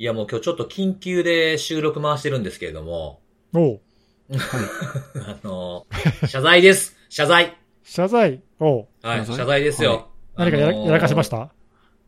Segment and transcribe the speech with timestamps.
[0.00, 3.20] いやもう今日ちょっと緊急で収録回してるんですけれども、
[3.52, 3.80] おう
[5.26, 5.86] あの、
[6.28, 6.96] 謝罪です。
[7.08, 7.56] 謝罪。
[7.82, 8.42] 謝罪。
[8.60, 9.36] おうはい、謝罪？
[9.38, 10.08] 謝罪ですよ。
[10.36, 11.50] 何かやら,、あのーやらかしました？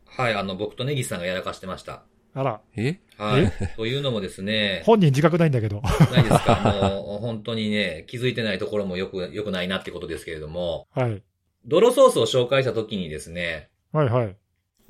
[0.05, 2.03] はい、あの、僕とネギさんがやらかしてました。
[2.33, 2.99] あら、え？
[3.17, 3.51] はい。
[3.75, 5.81] というのもですね、本人自覚ないんだけど。
[5.81, 6.91] ないですか？
[6.95, 11.21] もう、本当にね、気づいてないところもよく、よくないなってことですけれども、はい。
[11.65, 14.35] 泥ソースを紹介した時にですね、はいはい。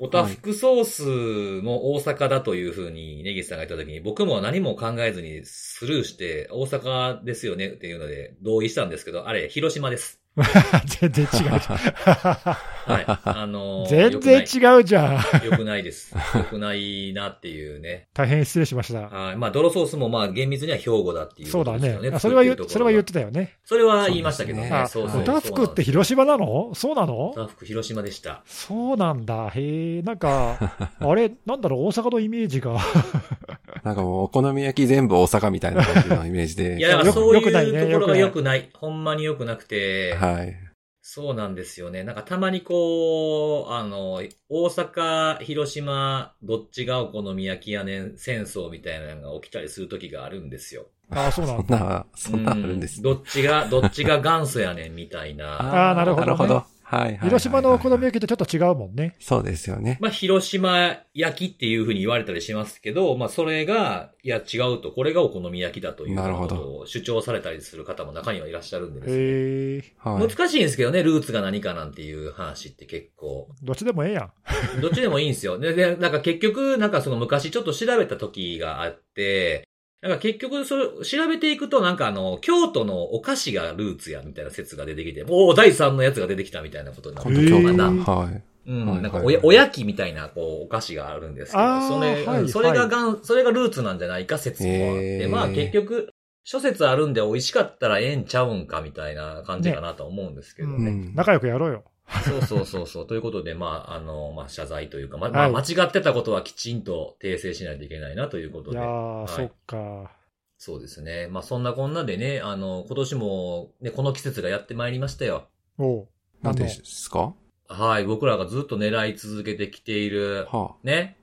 [0.04, 10.21] おたふくソースも大阪だというふうにネギさんが言った時に僕も何も考えずにスルーして大阪ですよねっていうので同意したんですけど、あれ、広島です。
[11.00, 11.58] 全然違うじゃん。
[11.76, 13.04] はい。
[13.06, 15.44] あのー全然違うじゃん。
[15.44, 16.14] よくないです。
[16.14, 18.08] よくないなっていうね。
[18.14, 19.00] 大変失礼しました。
[19.02, 19.36] はい。
[19.36, 21.98] まあ、泥ソースもまあ、厳密には兵庫だっていうそうだね。
[22.18, 23.56] それは言それは言ってたよね。
[23.64, 24.70] それは言いましたけどね。
[24.72, 25.20] あ、そうそう。
[25.20, 26.70] おたふくって広島なの？
[26.74, 27.30] そうなの？
[27.30, 28.42] おたふく広島でした。
[28.46, 29.50] そうなんだ。
[29.50, 30.56] へえ、なんか、
[30.98, 32.78] あれ、なんだろう、大阪のイメージが。
[33.84, 36.78] なんかもうお好み焼き全部大阪みたいな感じのイメージで。
[36.78, 38.70] いや、だからよそういうよくないねところがよ良くない。
[38.74, 40.14] ほんまに良くなくて。
[40.22, 40.72] はい。
[41.04, 42.04] そうなんですよね。
[42.04, 50.86] なんかたまにこう、あの、大阪、広島、どっちがお好み焼きやねん戦争みたいなのが起きたりする時があるんですよ。
[51.10, 51.86] あそうなん そんだ。
[51.86, 53.10] な、そんなあるんですね。
[53.10, 55.66] うどっちが、どっちが元祖やねんみたいな。
[55.66, 56.66] あーなるほどねなるほど。
[56.96, 57.28] はいはいはいはい。
[57.28, 59.14] 広島のお好み焼きとちょっと違うもんね。
[59.18, 59.98] そうですよね。
[60.00, 69.94] まあ、広島焼きっていうふうに言われたりしますけど、まあ、それが、いや違うと、これがお好み焼きだというなるほどことを主張されたりする方も中にはいらっしゃるんでですね。
[69.98, 70.28] はい。
[70.28, 73.48] 難しいんですけどね、ルーツが何かなんていう話って結構。
[73.62, 74.30] どっちでもええや
[74.76, 74.80] ん。
[74.80, 75.58] どっちでもいいんですよ。
[75.58, 79.66] で、で、なんか結局、なんかその昔ちょっと調べた時があって、
[80.02, 88.12] なんか結局、それ、調べていくと、なんかあの、京都のお菓子がルーツや、みたいな説が出てきて、おお、第三のやつが出てきたみたいなことになって今日かな。
[88.12, 88.42] はい。
[88.64, 96.08] うん、はいなんかおや、おやきみたいな、こう、お菓子があるんですけど、それ、はいうんそれがはいがん、それがルーツなんじゃないか説もあって、まあ結局、
[96.42, 100.90] 諸説あるんで美味しかったらええんちゃうんかみたいな感じかなと思うんですけどね。
[100.90, 101.84] うん仲良くやろうよ。
[102.24, 103.06] そうそうそうそう。
[103.06, 108.86] ということで、まあ、あの、まあ、謝罪というか、ま、まあ、はい間違ってたことはきちんと訂正しないといけないなということでいや。
[108.86, 110.12] ー、はいそっか。
[110.58, 111.26] そうですね。
[111.28, 115.48] まあ、そんなこんなでね、あの、今年も、ね、この季節がやってまいりましたよ。
[115.78, 116.08] おう。
[116.42, 117.34] 何でのすか？
[117.68, 118.04] はい。
[118.04, 120.74] 僕らがずっと狙い続けてきている、はあ。
[120.84, 121.16] ね。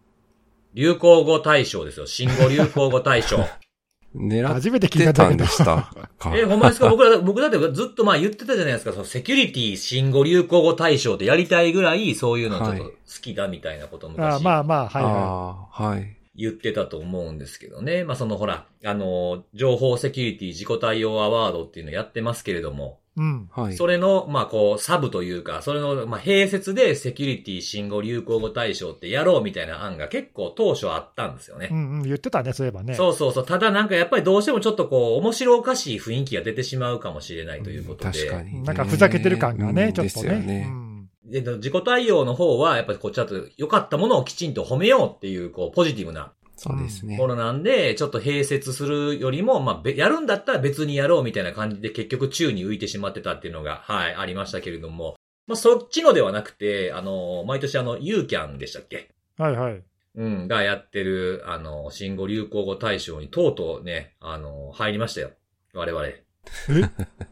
[0.73, 2.05] 流行語大賞ですよ。
[2.05, 3.37] 新語・流行語大賞。
[4.15, 5.45] 狙っ初めて聞いてたんで。
[5.45, 6.35] したか。
[6.35, 6.89] え、ほんまですか？
[6.89, 8.91] 僕ら、僕だってずっとまあ言ってたじゃないですか。
[8.91, 14.43] そのセキュリティ新語・流行語大賞ってやりたいぐらい、そういうのちょっと好きだみたいなことをあ昔。
[14.43, 16.15] まあまあ、はいはああ、はい。
[16.39, 18.05] 言ってたと思うんですけどね。
[18.05, 23.19] まあ、そのほら、あの、情報セキュリティ自己対応アワードっていうのやってますけれども、い。
[23.19, 23.49] うん。
[23.51, 23.75] はい。
[23.75, 31.75] それの、まあ、こう、サブというか、それの、まあ、併設でセキュリティ新語・流行語大賞ってやろうみたいな案が結構当初あったんですよねう。
[31.75, 32.95] んうん、言ってたね、そういえばね。
[32.95, 33.45] そうそうそう。
[33.45, 38.17] ただなんかやっぱりどうしてもちょっとこう、面白おかしい雰囲気が出てしまうかもしれないということで。
[38.19, 38.61] 確かにね。
[38.61, 40.39] なんかふざけてる感がね、うんちょっとですよね。
[40.39, 40.67] ね。
[40.71, 40.88] うん
[41.29, 47.27] で自己対応の方は、やっぱりこう、ちょっと良かったものをきちんと褒めようっていう、こう、ポジティブなそうですねも。
[47.27, 55.15] のなんで、ちょっと併設するよりも、まあ、べやるんだったら別にやろうみたいな感じで結局宙に浮いてしまってたっていうのが、はい、ありましたけれども、
[55.47, 59.09] まあ、そっちのではなくて、あの、毎年あの、ユーキャンでしたっけ？
[59.37, 59.81] はいはい。
[60.15, 65.31] うん、がやってる、あの、新語・流行語大賞にとうとうね、あの、入りましたよ。
[65.73, 66.05] 我々。
[66.07, 66.23] え？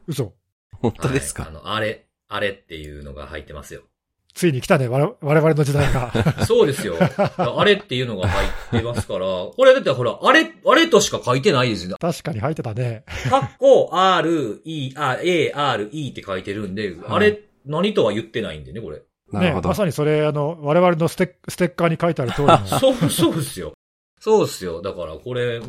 [0.07, 0.33] 嘘。
[0.79, 1.43] 本当ですか？
[1.43, 3.81] はいあの、あれ、あれっていうのが入ってますよ。
[4.37, 6.13] ついに来たね、我々我々の時代が。
[6.45, 6.95] そうですよ。
[6.99, 8.49] あれっていうのが入っ
[8.79, 11.97] てますから、これだってほら、あれ、あれとしか書いてないですよ。
[11.99, 13.03] 確かに入ってたね。
[13.29, 18.97] カッコ R, E, あ A, R, E って書いてるんで、はいあれ、何とは言ってないんでね、これ。
[18.97, 19.75] ねなるほ、どま。
[19.75, 22.57] さにそれ、あの、我々のステッステッカーに書いてある通りの。
[22.79, 23.73] そう、そうですよ。
[24.19, 24.83] そうですよ。
[24.83, 25.65] だからこれ、ね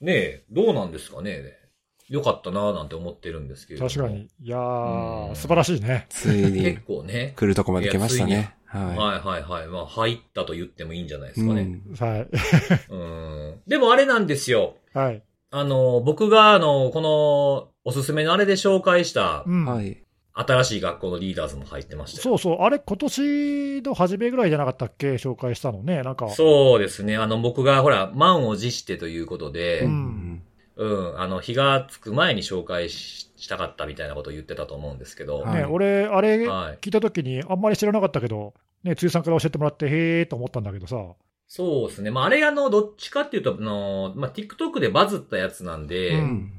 [0.00, 1.57] え、どうなんですかね。
[2.08, 3.90] よかったなぁなんて思ってるんですけれども。
[3.90, 4.08] 確か。
[4.08, 4.28] に。
[4.42, 6.06] いやうんー、素晴らしいね。
[6.08, 7.34] ついに結構ね。
[7.36, 8.54] 来るとこまで来ましたね。
[8.66, 9.66] ははいはいはい。
[9.66, 11.42] まあ、入ったと言ってもいいんじゃないでい。
[11.42, 11.80] すかね。
[11.88, 11.94] うん。
[11.94, 12.28] はい。
[12.90, 13.60] うん。
[13.66, 14.74] でもあれなんですよ。
[14.94, 15.22] はい。
[15.50, 19.64] あの、僕が、あの、この、おすすめのあれで紹介したう、ん。
[19.64, 20.02] はい。
[20.34, 22.22] 新しい学校のリーダーズも入ってましたよ。
[22.22, 22.64] そうそう。
[22.64, 25.14] あれ、今年の初めぐらいじゃなかったっけ？
[25.14, 26.02] 紹介したのね。
[26.02, 26.28] なんか。
[26.28, 27.16] そうですね。
[27.16, 29.88] あの、僕が、ほら、満を持してということで、う
[30.78, 38.52] うんん、あの、日がつく前に紹介ししたかったみたいなことを言ってたと思うんですけど、はいね、俺、あれはい聞いたときに、あんまり知らなかったけど、
[38.82, 40.96] ね、つゆさんから教えてもらって、へーと思ったんだけどさ。
[41.46, 42.10] そうですね。
[42.10, 46.52] まあ、あれ、あの、どっちかっていうと、あの、まあ、TikTok でバズったやつなんで、ううんん。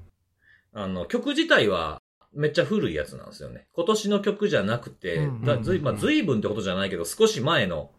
[0.73, 2.01] あの、曲自体は、
[2.33, 3.67] めっちゃ古いやつなんですよね。
[3.73, 7.91] 今年の曲じゃなくて、うんだずい、ま随分ってことじゃないけど、少し前の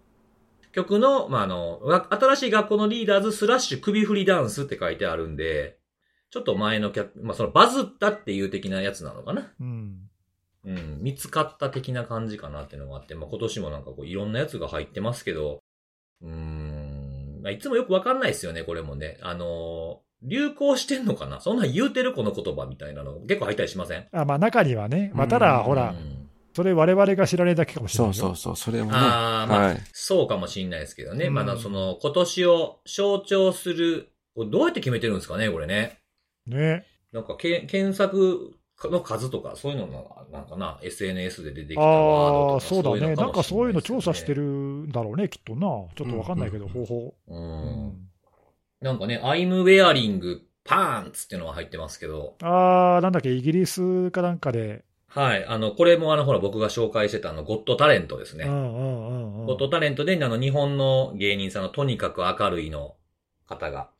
[0.73, 5.80] 曲の、まあ、あの、わ新しい学校のリーダーズスラッシュ首振りダンスって書いてあるんで、
[6.31, 9.53] ちょっと前の曲、まあ、そのバズったっていう的なやつなのかな？
[9.61, 9.99] うん。
[10.65, 15.61] うん、見つかった的な感じかなっていうのがあって、まあ、今年もなんかこういろんなやつが入ってますけど、
[16.23, 19.19] うーん、まあ、いつもよくわかんないですよね、これもね。
[19.23, 21.41] あのー流行してんのかな？
[21.41, 24.06] そんなん言うてるこの言葉みたいなの結構入ったりしません？
[24.12, 28.23] あまあ中にはね、まあ、ただ、ほらう、んそれ我々が知らないだけかもしれないよ。
[28.23, 28.99] そうそうそう、それもね。
[28.99, 29.81] ああ、まあ、はい。
[29.94, 31.29] そうかもしんないですけどね。
[31.29, 36.00] うんまだその、今年を象徴する、これどうやって決めてるんですかね、これね。
[36.47, 36.85] ね。
[37.13, 42.67] なんかけ、検索の数とか、そういうのが、なんかな、SNS で出てきたワードとああ、か。
[42.67, 43.15] そうだね。
[43.15, 45.61] なんかそういうの調査してるんだろうね、きっとな。
[45.61, 47.15] ちょっとわかんないけど、うん方法。
[47.29, 47.35] う。
[47.35, 48.07] うん
[48.81, 54.85] なんかね、I'm wearing pants っていうのが入ってますけど、ああ、なんだっけ、イギリスかなんかで。
[55.07, 55.45] はい。
[55.45, 58.45] あの、これもあの、ほら、僕が紹介してたあの、ゴッドタレントですね。
[58.45, 59.47] うんうんうんうん。
[59.47, 62.95] ゴッドタレントで、あの、日本の芸人さんのとにかく明るいの
[63.47, 63.91] 方が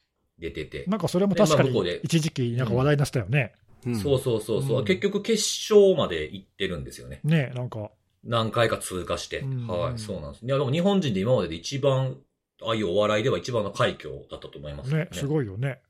[0.41, 0.85] 出てて。
[0.89, 3.53] なんかそれも確かに一時期なんか話題になってたよね。
[3.87, 5.43] うんそうそうそうそう、うん結局決
[5.73, 7.21] 勝まで行ってるんですよね。
[7.25, 7.91] ね、なんか。
[8.23, 9.41] 何回か通過して。
[9.41, 10.45] うんはい、そうなんです。
[10.45, 12.17] いや、でも日本人で今までで一番、
[12.63, 15.81] ああいうお笑いでは一番の快挙だったと思います、ね、すごいよね。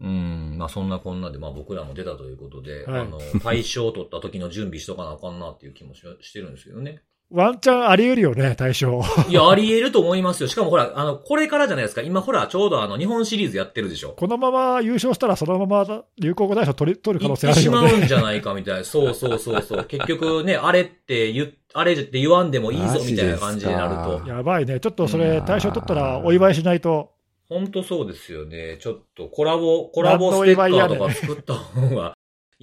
[0.00, 0.56] うん。
[0.58, 7.02] まあそんなこんなで、まあ僕らも出たということで、はいあの、大賞を取った時の準備しとかなあかんなっていう気もししてるんですけどね。
[7.30, 9.02] ワンチャンあり得るよね、対象。
[9.28, 10.48] いや、あり得ると思いますよ。
[10.48, 12.02] しかもほら、あの、これからじゃないですか。
[12.02, 14.10] 今ほら、ちょうどあの、日本シリーズやってるでしょ。
[14.10, 17.88] このまま優勝したら、そのまま流行語大賞取り取る可能性行ってしあるよね。
[17.92, 18.84] まうんじゃないかみたいな。
[18.84, 19.84] そうそうそうそう。
[19.88, 24.78] 結局ね、あれって言っ、あれって言わんでもいいぞみたいな感じになるとやばいね。
[24.78, 27.10] ちょっとそれ、いやー対象取ったらお祝いしないと。
[27.48, 28.78] 本当そうですよね。
[28.80, 32.13] ちょっとコラボ、コラボステッカーとか作った方が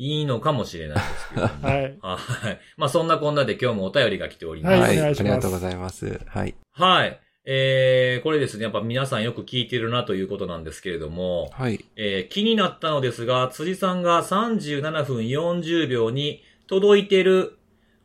[0.02, 1.48] いいのかもしれないですけども。
[1.62, 1.98] はい。
[2.02, 2.18] は
[2.50, 2.60] い。
[2.76, 4.74] まあそんなこんなで今日もお便りが来ております。
[4.74, 5.00] ははいい。
[5.00, 6.20] ありがとうございます。
[6.26, 6.56] はい。
[6.72, 7.20] はい。
[7.46, 11.86] えー、これですね、やっぱ皆さんよく聞いてるなということなんですけれども、はい。
[11.96, 17.60] えー気になったのですが、辻さんが37分40秒に届いてる、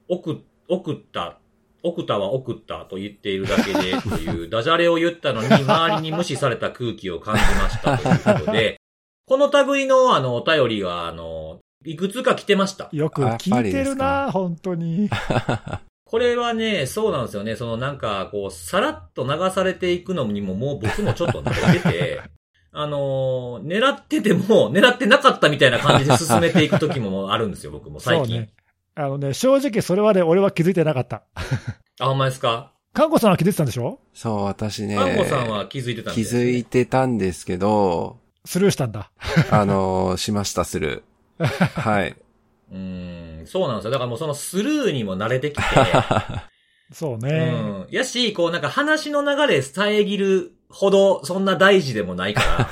[0.08, 1.38] 送、送った、
[1.82, 8.76] 送ったは送ったと言っているだけで、というダジャレを言ったのに、 周りに無視された空気を感じましたということで、
[9.26, 12.88] この類のあの、お便りが、あの、いくつか来てました。
[12.92, 15.08] よく聞いてるな、本当に。
[16.04, 17.56] これはね、そうなんですよね。
[17.56, 22.20] そのなんか、こう、さらっと流されていくのにももう僕もちょっと慣れてて、
[22.72, 28.26] あのー狙ってても、 狙ってなかったみたいな感じで進めていく時もあるんですよ、僕も最近。
[28.26, 28.50] そうね。
[28.94, 31.22] あのね、正直それはね、俺は気づいてなかった。
[31.98, 32.72] あ、ほんまですか？
[32.92, 33.98] 看護さんは気づいてたんでしょ？
[34.14, 34.94] そう、私ね。
[34.96, 39.10] 看護さんは気づいてたん気です、ね、づいてたんですけど、スルーしたんだ。
[39.50, 41.02] あのーしました、する。
[41.44, 42.16] はい。
[42.72, 43.90] うーん、そうなんですよ。
[43.90, 45.62] だからもうそのスルーにも慣れてきて、
[46.92, 47.50] そううね。
[47.50, 47.86] ん。
[47.90, 52.70] やし、こうなんか話の流れ遮るほどそんな大事でもないか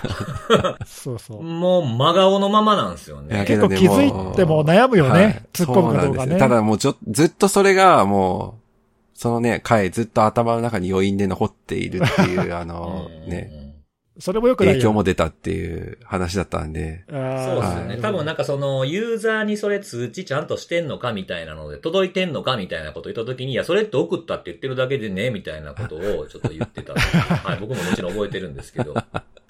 [0.85, 1.43] そうそら、う。
[1.43, 3.45] もう真顔のままなんですよね。
[3.47, 5.11] 結構気づいても悩むよね。
[5.11, 6.17] はい突っ込むかどうかね。
[6.17, 13.64] そうなんですよただもうちょ、ずっとそれがもう、そのね、回ずっと頭の中に余韻で残っているっていう、あの うんね、
[14.19, 14.75] それもよくないよ。
[14.75, 17.89] 影響も出たっていう話だったんで、あーそうですよね。
[17.89, 26.93] はい多分なんかその、ユーザーにそれ通知ちゃんとしてんのかみたいなので、届いてんのかみたいなこと言った時に、いや、それって送ったって言ってるだけでね、みたいなことをちょっと言ってた。
[26.95, 28.95] はい、僕ももちろん覚えてるんですけど。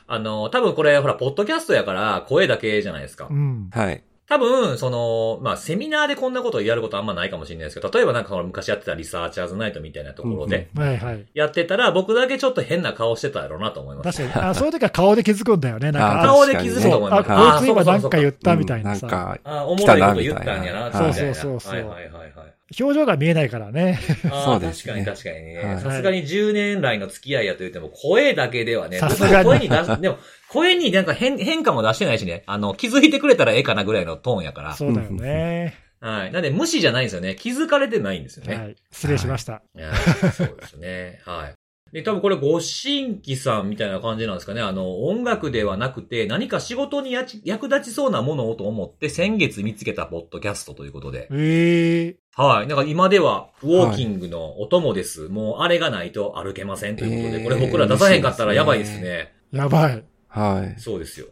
[0.07, 3.35] あの、多分これ、ほら、ポッドキャストやから、声だけじゃないですかう。
[3.35, 3.69] ん。
[3.73, 4.03] はい。
[4.27, 11.27] 多分、その、まあ、セミナーでこんなことをやることあんまないかもしれないですけど、例えばなんかほら昔やってたリサーチャーズナイトみたいなところで、はいはい。
[11.35, 14.19] やってたら、僕だけちょっと変な顔してたやろうなと思います。
[14.19, 14.47] 確かに。
[14.47, 15.93] あそういう時は顔で気づくんだよね。
[15.93, 17.31] なんか、顔で気づくと思います。
[17.31, 19.07] あ、こいつ今なんか言ったみたいなさ。
[19.07, 21.35] か、あ、おもろいこと言ったんやな、来たなみたいなみたいな。
[21.35, 22.55] そうそうそうそうはいはいはいはい。
[22.81, 23.99] 表情が見えないからね。
[24.31, 25.59] ああ、そうですね確かに確かにね。
[25.59, 28.99] はいさすがに10年来の付き合いやと言っても、声だけではね。
[28.99, 30.19] さすがに声に出す、でも、
[30.55, 32.45] 声になんか変、変化も出してないしね。
[32.47, 34.75] あの、気づいてくれたらええかなぐらいのトーンやから。
[34.75, 35.75] そうだよね。
[36.01, 36.33] はい。
[36.33, 37.35] なんで、無視じゃないんですよね。
[37.35, 38.55] 気づかれてないんですよね。
[38.55, 38.77] はい。
[38.93, 39.63] 失礼しました。
[39.77, 39.93] いや
[40.33, 41.21] そうですね。
[41.25, 41.55] はい。
[41.93, 44.61] で、多分これご新規さんみたいな感じなんですかね。
[44.61, 51.29] あの、音楽ではなくて、何か仕事に役立ちそうなものをと思って、先月見つけたポッドキャストということで。
[51.33, 52.67] ええはい。
[52.67, 55.29] なんか今では、ウォーキングのお供です。
[55.29, 59.33] もうあれがないと歩けませんということで、えーこれ僕ら出さへんかったらやばいですね。
[59.53, 60.05] やばい。
[60.35, 60.81] はい。
[60.81, 61.27] そうですよ。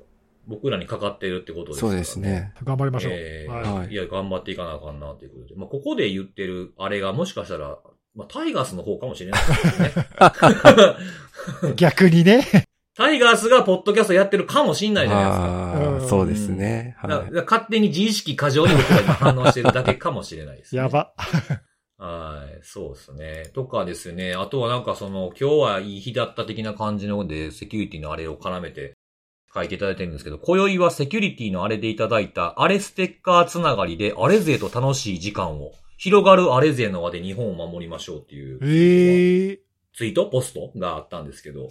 [0.46, 2.18] 僕らにかかってるってことですからそうです。
[2.18, 2.52] ね。
[2.64, 3.12] 頑張りましょう。
[3.14, 5.54] えーはいはいいや、頑張っていかなあかんなということで。
[5.56, 7.78] まあ、ここで言ってるあれがもしかしたら、
[8.14, 11.74] まあ、タイガースの方かもしれないですね。
[11.76, 12.44] 逆にね。
[12.94, 15.44] タイガースがポッドキャストやってるかもしんないじゃないですか。
[15.46, 16.96] うんああ、そうですね。
[17.08, 17.26] だはい。
[17.30, 20.82] から勝手に自意識過剰に僕らに反応してるだけかもしれないです、ね。
[20.82, 20.88] や。
[20.88, 21.14] ば。
[22.02, 23.50] はい、そうですね。
[23.54, 24.34] とかですね。
[24.34, 28.96] あとはなんかその、今日はいい日だった的な感じので、セキュリティのあれを絡めて
[29.54, 38.58] 書いていただいてるんですけど、今宵はセキュリティのあれでいただいた、あれステッカーつながりで、あれ勢と楽しい時間を、広がるあれ勢の輪で日本を守りましょうっていう。
[38.64, 39.60] ええ
[39.94, 41.70] ツイートポストがあったんですけど。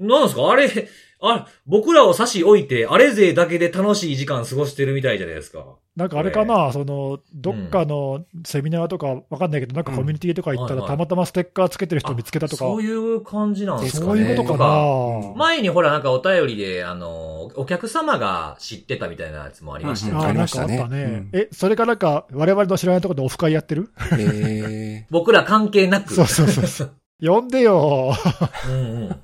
[0.00, 0.50] なんですか？
[0.50, 0.88] あれ、
[1.22, 5.66] あ、僕らを差し置いて、あれ勢だけで楽しい時間過ごしてるみたいじゃないですか。
[5.94, 14.06] なんかあれかな、そのどっかのセミナーとかわかんないけど、なんかコミュニティとか行ったら、うんはいはいたまたまステッカーつけてる人見つけたとか、そういう感じなんですかね。
[14.06, 15.34] そういうことかな。
[15.36, 20.26] 前にほらなんかお便りで、あの、お客様が知ってたみたいなやつもありましたよね。
[20.26, 21.02] ありましたねかあったね。
[21.02, 23.90] うんえ、それかなんか、我々の知らないところでオフ会やってる？
[24.18, 26.14] へ 僕ら関係なく。
[26.14, 26.90] そうそうそうそう。
[27.22, 28.14] 呼んでよ。
[28.66, 29.16] うんうん。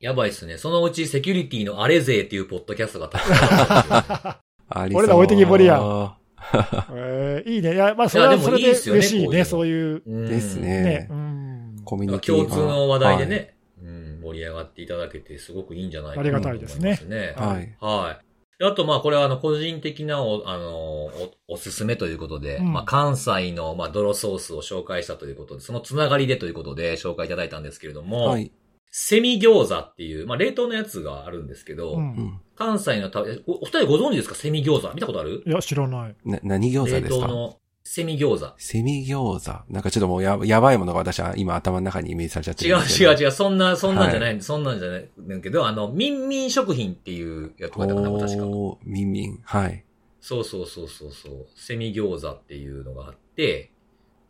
[0.00, 0.56] やばいっすね。
[0.56, 4.36] そのうちセキュリティのあれ勢っていうポッドキャストがたんですよ
[4.72, 6.16] あり俺ら置いてきぼりやんあ
[6.94, 7.74] えーいいね。
[7.74, 10.02] いや、まあ、それはそれでいいっすよね嬉しいね、いうのそういう。
[10.06, 11.08] うんですねね。
[11.10, 11.82] うん。
[11.84, 17.34] コミュニティ共通の話題でね、うん、盛り上がっていただけてすごくいいんじゃないかなと思いますありがたいですね。
[17.36, 17.76] はい。
[17.78, 18.18] は
[18.58, 18.64] い。
[18.64, 28.52] あと、まあ、これは、あの、個人的なお、あの、お、おすすめということで、うんまあ、関西の、まあ、泥ソースを紹介したということで、そのつながりでということで紹介いただいたんですけれども、はい。
[28.90, 32.40] セミ餃子っていう、まあ、冷凍のやつがあるんですけど、うんうん。
[32.56, 34.34] 関西のた、えおお二人ご存知ですか？
[34.34, 35.42] セミ餃子見たことある？
[35.46, 36.16] いや、知らない。
[36.24, 37.26] な、何餃子冷ですか？
[37.26, 38.52] 凍のセミ餃子。
[38.58, 39.72] セミ餃子。
[39.72, 43.10] なんかちょっともうややばいものが私は今頭の中にイメージされちゃって違う。
[43.10, 48.46] 違う違う、そんな、そんなんじゃない、そんなんじゃないんだけど、あの、ミンミン食品っていうやつがあったかな、確か。
[48.46, 49.40] おンミン。
[49.44, 49.84] はい。
[50.20, 51.46] そうそうそうそうそう。
[51.56, 53.70] セミ餃子っていうのがあって、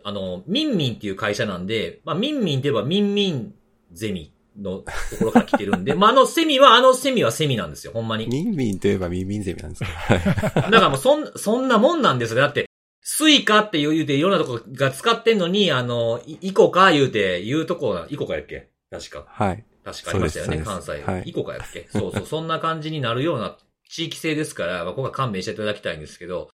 [0.05, 3.55] あの、ミンミンっていう会社なんで、まあ、ミンミンって言えばミンミン
[3.93, 4.85] ゼミのと
[5.19, 8.27] ころから来てるんで、 まあ、あのセミは、あのセミはセミなんですよ、ほんまに。
[8.27, 10.19] ミンミンといえばミンミンゼミなんですかはい。
[10.25, 12.41] だからもうそん、そんなもんなんですよ。
[12.41, 12.67] だって、
[13.03, 18.69] スイカって言うていろんなとこが使ってんのに、あの、いイコカ言うて言うとこ、イコカやっけ？
[18.91, 19.25] 確か。
[19.29, 19.65] はい。
[19.85, 21.03] 確かありましたよね、関西。
[21.03, 21.89] はいイコカやっけ？
[21.91, 23.57] そうそう、 そんな感じになるような
[23.89, 26.51] 地域性ですから、まあ、ここは勘弁していただきたいんですけど、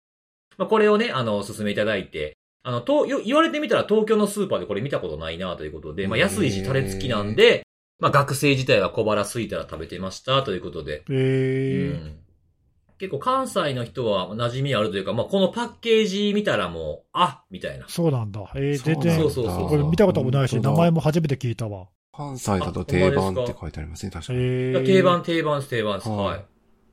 [0.58, 7.62] まあ、これをね、あの、お勧めいただいて、あの、と、よ言われてみたら東京のスーパーでこれ見たことないなということで、まあ、安いし、タレ付きなんで、
[8.04, 12.16] まあ、学生自体は小腹空いたら食べてましたということで、えーうん
[12.96, 17.86] 結構関西の人は馴染みあるというか、まあ、このパッケージ見たらもう、あみたいな。
[17.88, 18.52] そうなんだ。
[18.54, 21.88] え全然、そうそうそうこれ見たこともないし、名前も初めて聞いたわ。
[22.16, 24.38] 関西だと定番って書いてありますね、確かに。
[24.38, 26.08] えー、定番、定番です、定番です。
[26.08, 26.44] はいはい。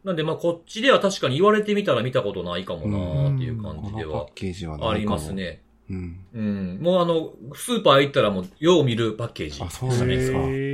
[0.03, 5.34] なんで、まあ、こっちでは確かに言われてみたら見たことないかもなーっていう感じではパッケージはあります。
[5.34, 5.62] ね。
[5.89, 6.25] うん。
[6.34, 6.80] うん。
[6.82, 9.62] もうあの、スーパー行ったらもう、よう見るパッケージ。
[9.62, 10.70] あそうなんですかえー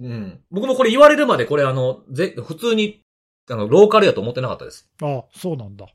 [0.00, 0.40] うん。
[0.50, 3.02] 僕もこれ言われるまでこれあの、ぜ、普通に、
[3.50, 4.88] あの、ローカルやと思ってなかったです。
[5.02, 5.86] あ、そうなんだ。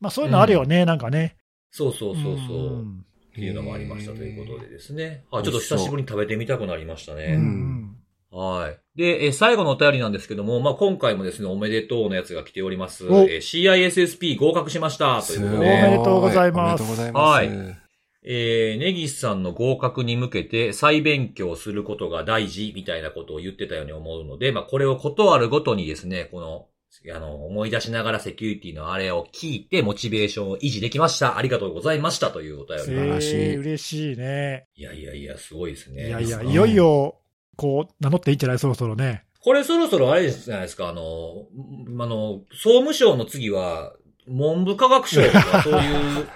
[0.00, 1.36] まあそういうのあるよね、なんかね。
[1.70, 2.56] そうそうそうそう。
[2.82, 5.24] んっていうのもありましたということでですね。
[5.30, 7.36] はい、へーちょっと久しぶりに食べてみたくなりましたうね。
[7.36, 7.96] ん
[8.30, 8.98] はい。
[8.98, 13.06] で、えー最後のお便りなんですけども、まあ、今回もですね、おめでとうのやつが来ております。
[13.08, 17.22] おえー CISSP 合格しましたということおめで、でとうございますおめでとうございます。
[17.22, 17.42] は
[17.76, 17.81] い
[18.24, 26.66] えー、ネギスさんの合格に向けて再勉強することが大事みたいなことを言ってたように思うので、まあ、これをことあるごとにですね、この、
[27.14, 31.36] あの、思い出しながらセキュリティのあれを聞いて、モチベーションを維持できました。
[31.36, 32.82] ありがとうございましたというお便り。
[32.84, 34.66] 素晴らしいえー嬉しいね。
[34.76, 36.06] いやいやいや、すごいですね。
[36.06, 37.16] いやいや、うんいよいよ、
[37.56, 39.24] こう、名乗っていいんじゃないそろそろね。
[39.40, 43.94] これそろそろあれじゃないですか、あの、んあの、総務省の次は、
[44.28, 46.28] 文部科学省とかそういう、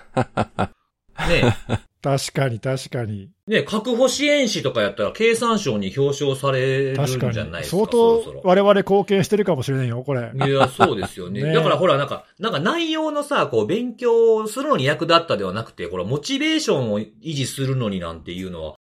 [1.28, 1.56] ね、
[2.02, 3.30] 確かに、確かに。
[3.46, 7.58] ね、確保支援士とかやったら経産省に表彰されるん確かじゃないに。
[7.58, 7.76] ですか。
[7.76, 10.30] 相そろそろ当我々貢献してるかもしれないよ、これ。
[10.34, 11.42] いや、そうですよね。
[11.44, 18.74] ねだからほら、なんか、なんか内容のさ、こう、勉強するのに役立ったではなくて、これ、モチベーションを維持するのになんていうのは、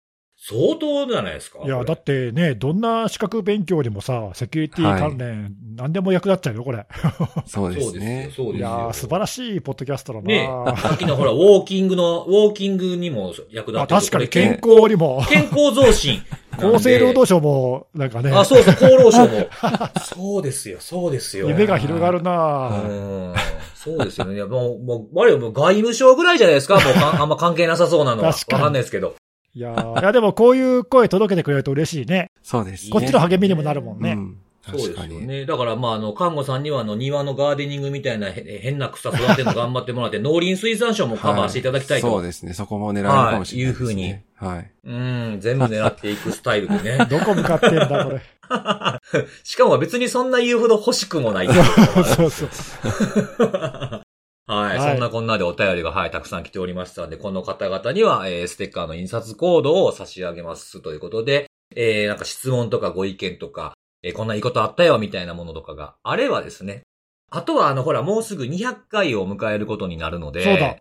[0.45, 1.61] 相当じゃないですか。
[1.65, 6.85] いや、だってね、どんな資格勉強でもさ、セキュリティ関連、何でも役立っちゃうよ、これ。
[7.47, 8.31] そうですすねよ、。
[8.33, 8.59] そうですよ。
[8.59, 10.27] いやー、素晴らしいポッドキャストだな。
[10.27, 16.21] ねさっきのほら、ウォーキングの、ウォーキングにも役立あってる確かに健康にも、健康増進。
[16.59, 19.47] 厚生労働省も、なんかね、あ、そうそう、厚労省も。
[20.03, 21.49] そうですよ、そうですよ。
[21.51, 22.69] 夢が広がるうな。
[22.69, 23.35] ん。
[23.77, 24.35] そうですよね。
[24.35, 26.83] いやもう、もう、我々もう外務省ぐらいじゃないですかもう
[27.21, 28.29] あんま関係なさそうなのは。
[28.31, 29.15] わ確かにかんないですけど。
[29.55, 32.31] いやーいやでもこういう声届けてくれると嬉しいね。
[32.43, 32.91] そうですね。
[32.91, 34.13] こっちの励みにもなるもんね。
[34.13, 34.39] うん。
[34.65, 35.09] そうです。
[35.09, 35.45] よね。
[35.45, 42.09] だから、まあ、あの、看護さんには、あの、庭のガーデニングみたいなへ変な草育てるの頑張ってもらって、農林水産省もカバーしていただきたいと。
[42.09, 42.55] そうですね。
[42.55, 44.25] そこも狙えるかもしれないですね。
[44.37, 44.71] はい。
[44.85, 47.07] うん、全部狙っていくスタイルでね。
[47.11, 48.21] どこ向かってんだ、これ。
[49.43, 51.49] しかも別にそんな言うほど欲しくもない。
[52.17, 54.02] そうそう。
[54.47, 54.79] はい。
[54.79, 66.83] はいそんなこんなでお便りが、はい、たくさん来ておりましたので、この方々には、えーステッカーの印刷コードを差し上げますということで、えーなんか質問とかご意見とか、えーこんないいことあったよ、みたいなものとかがあればですね。
[67.31, 70.77] あとは、あの、ほら、もうすぐ200回を迎えることになるので、そうだ。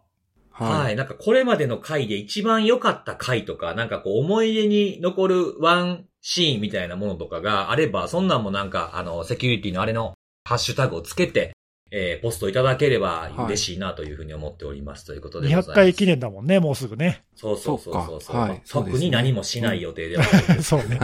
[0.52, 0.96] はい。
[0.98, 10.14] なんかこれまでの回で一番良かった回とか、なんかこう思い出に残るワンシーンみたいなものとかがあれば、そんなんもなんか、あの、セキュリティのあれの
[10.44, 11.54] ハッシュタグをつけて、
[11.92, 15.06] えーポストいただければ嬉しいなというふうに思っております。
[15.06, 15.70] ということでございます。
[15.72, 17.24] 200回記念だもんね、もうすぐね。
[17.36, 20.64] そうそうそうそうそうかはい特に何もしない予定ではないです。
[20.70, 21.00] そうね。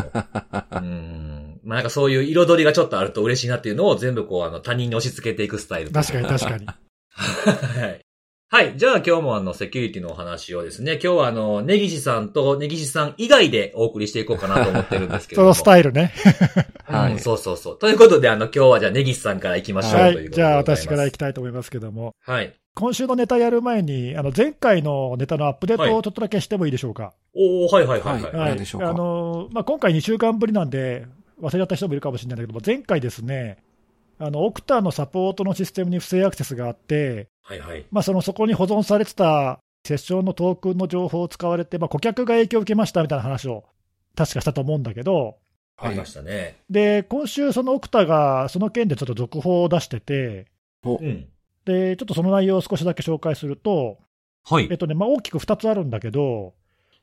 [0.72, 1.60] うん。
[1.64, 5.92] まあなんかそういう彩りがちょっとあると嬉しいなっていうのを全部こうあの他人に押し付けていくスタイル。
[5.92, 6.66] 確かに確かに。
[7.18, 8.07] はい。
[8.50, 8.78] はい。
[8.78, 15.50] じゃあ今日もあの、セキュリティのお話をですね、今日はあの、ネギシさんとネギシさん以外でお送りしていこうかなと思ってるんですけども。
[15.52, 16.14] のスタイルね。
[16.88, 17.78] はいうんそうそうそう。
[17.78, 20.14] ということで、あの、今日はじゃあネギシさんから行きましょう、はい。
[20.14, 20.56] ということでじゃあ。
[20.56, 22.16] 私から行きたいと思いますけども。
[22.22, 22.54] はい。
[22.74, 27.12] 今週のネタやる前に、あの前回のネタのアップデートをちょっとだけしてもいいでしょうか？
[27.36, 28.24] おー、はいはいはいはい。
[28.24, 28.90] はい何でしょうか？
[28.90, 31.06] あのまあ、今回2週間ぶりなんで、
[31.42, 33.58] 忘れちゃった人もいるかもしれないんだけども、前回ですね、
[34.20, 37.86] あのオクタのサポートのシステムに不正アクセスがあって、はいはい。
[37.92, 43.64] まあ、そのそこに保存されてたセッションのトークンの情報を使われて、まあ、顧客が影響を受けましたみたいな話を
[44.18, 45.38] 確かしたと思うんだけど、
[45.78, 46.58] ありましたね。
[46.70, 50.48] で今週、そのオクタがその件でちょっと続報を出してて、
[50.84, 51.28] うん。
[51.64, 54.00] でちょっとその内容を少しだけ紹介すると、
[54.44, 54.78] はいえっ。
[54.78, 56.54] とねまあ、大きく2つあるんだけど、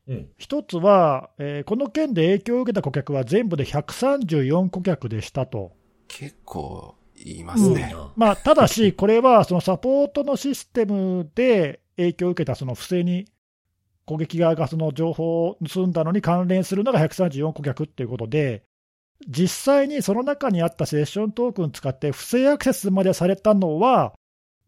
[0.06, 0.28] うん。
[0.36, 5.72] 一つは、えーこの件で影響を受けた顧客は全部で134顧客でしたと。
[6.08, 7.94] 結構言いますね。
[8.16, 13.26] まあ、ただし、これはそのサポートのシステムで影響を受けたその不正に
[14.04, 18.64] 攻撃側がその情報を盗んだのに関連するのが134顧客っていうことで、
[19.28, 24.12] 実際にその中にあったセッショントークン使って不正アクセスまでされたのは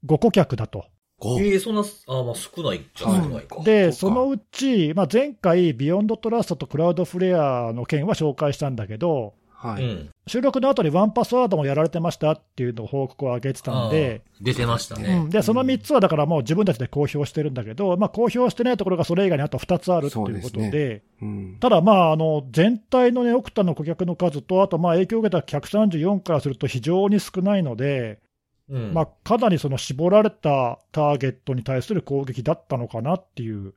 [0.07, 0.87] 5顧客だと。
[1.19, 3.62] ごええそんな、あまあ少ないじゃ少ないか。
[3.62, 9.83] で、そかそうのうち、まあ、前回、ビヨンドトラストとクラウドフレアの件は紹介したんだけど、はい。
[9.83, 10.11] うん。
[10.27, 15.31] 収録の後にワンパスワードもやられてましたっていうのを報告を上げてたんで、出てましたうねん。
[15.31, 21.57] でその3つはだからもう自分たちで公表してるんだけど、まあ、公表してないところがそれ以外にあと2つあるっていうことで、でうん。
[21.59, 28.21] ただ、まあ、あの全体の、ね、オクタの顧客の数と、あとまあ影響を受けた134からすると非常に少ないので、
[28.69, 28.92] うん。
[28.92, 33.75] まあ、かなりその絞られたターゲットに対する攻撃だったのかなっていう、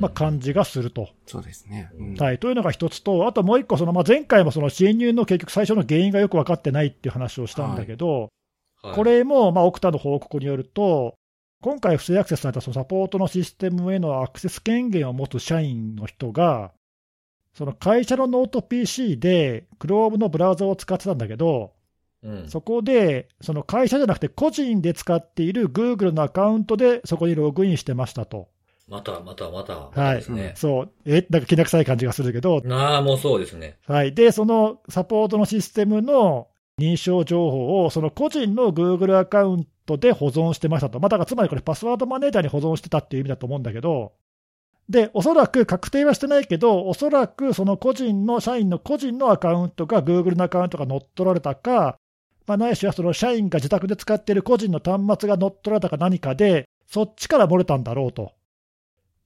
[0.00, 1.10] まあ、感じがすると。
[1.26, 1.90] そうですね。
[1.98, 8.30] うんはい、というのが一つと、あともう一個、そのまあ前回もその侵入の結局、最初の原因がよく分かってないっていう話をしたんだけど、
[8.82, 11.14] はいこ、れもまあ Okta の報告によると、
[11.62, 16.72] 今回不正アクセスされたそのサポートのシステムへのアクセス権限を持つ社員の人が、
[17.54, 21.72] その会社のノート PC で Chrome のブラウザを使ってたんだけど、
[22.22, 22.48] うん。
[22.48, 28.48] そこで、その会社じゃなくて個人で使っている Google のアカウントでそこにログインしてましたと。
[28.88, 29.74] また、また、また。
[29.74, 29.90] はい。
[29.90, 30.52] またですね。
[30.56, 33.78] そう、え、なんかきな臭い感じがするけど、ああ、もうそうですね。
[33.86, 44.12] はい、で、そのサポートのシステムの認証情報を、その個人の Google アカウントで保存してましたと、まあ、だからつまりこれ、パスワードマネージャーに保存してたっていう意味だと思うんだけど、
[44.88, 51.96] で、おそらく確定はしてないけど、おそらくその個人の、社員の個人のアカウントが Google のアカウントが乗っ取られたか、
[52.46, 58.32] まあ、ないしはその社員が自宅で使っている個人の端末が乗っ取られたか何かで、そっちから漏れたんだろうと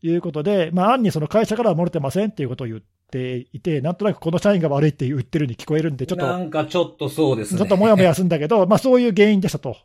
[0.03, 2.81] いうことで、まあ、暗にその会社からは漏れてませんっていうことを言っ
[3.11, 7.59] ていて、なんとなくこの社員が悪いって言ってるに聞こえるんで、ちょっと、なんかちょっとそうですね。
[7.59, 9.77] ちょっともやもやするんだけど、まあそういう原因でしたと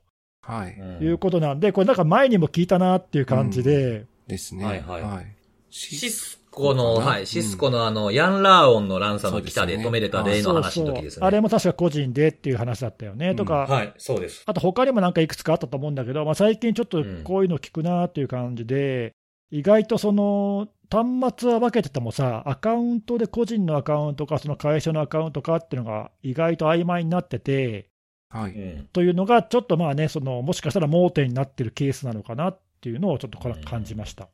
[0.42, 0.78] はい。
[0.78, 4.66] うんいうことなんで、これなんか前にも聞いたなっていう感じで、ですね。
[4.66, 5.36] はいはいはい。
[5.70, 11.26] シスコの、はい、シスコのあの、ヤンラーオンの乱差の来たで止めれた例の話の時ですね。
[11.26, 14.44] あれも確か個人でっていう話だったよね、とか、はい、そうです。
[14.46, 19.14] あと他にもなんかいくつかあったと思うんだけど、まあ、最近ちょっとこういうの聞くなっていう感じで、
[19.54, 27.88] 意外とその端末は分けててもさ、アカウントで個人のアカウントか、その会社のアカウントかっていうのが意外と曖昧になってて、
[28.30, 28.52] はい。
[28.52, 28.88] うん。
[28.94, 34.28] というのが、ちょっとまあね、そのもしかしたら盲点になってるケースなのかなっていうのをちょっと感じました。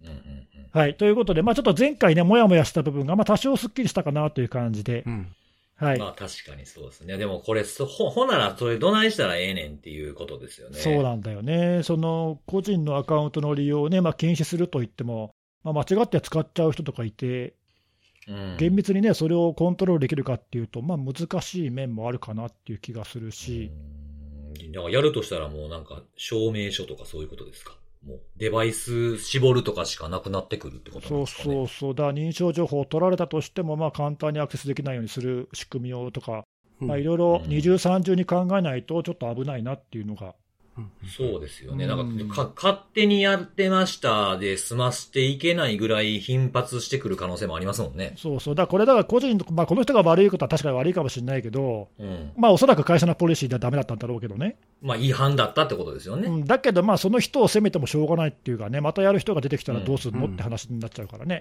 [0.00, 5.34] うんうんうんはい、ということで、まあ、ちょっと前回ね、もやもやした部分が、まあ、多少すっきりしたかなという感じでう、ん。
[5.76, 7.16] はい、まあ確かにそうですね。
[7.16, 10.78] でもこれ、そほ、ほならそれどないしたらええねんっていうことですよね。
[10.78, 15.34] そうなんだよね、その個人のアカウントの利用をね、まあ、禁止すると言っても、
[15.64, 17.54] まあ、間違って使っちゃう人とかいて、
[18.26, 18.56] うん。
[18.58, 23.70] 厳密にね、それをコントロールできるかっていうと、まあ、難しい面もあるかなっていう気がするし、
[24.58, 24.90] うん。
[24.90, 27.76] やるとしたらもうなんか、証明書とかそういうことですか？
[28.06, 31.54] もう、デバイス絞るとかしかなくなってくるってことなんそうですかね？
[31.54, 36.44] そうそう、だから認証情報を取られたとしても、まあ、簡単にアクセスできないようにする仕組みをとか、
[36.80, 37.48] いろいろうん。
[37.48, 40.34] 二重三重に考えないと、ちょっと危ないなっていうのが
[41.16, 41.86] そうですよね。
[41.86, 48.14] なうんんかか、勝手にやってましたで済ましていけないぐらい頻発してくる可能性もありますもんね。
[48.16, 52.32] そうそう、だからこれ、だから個人、まあ、この人が悪いことは確かに悪いかもしれないけど、うん。
[52.36, 56.28] まあ、おそらく会社のポリシーではダメだったんだろうけどね、まあ、違反だったってことですよね。
[56.28, 61.40] うん、だけど、まあ、その人を責めてもしょうがないっていうかね、またやる人が出てきたらどうするの、うんって話になっちゃうからね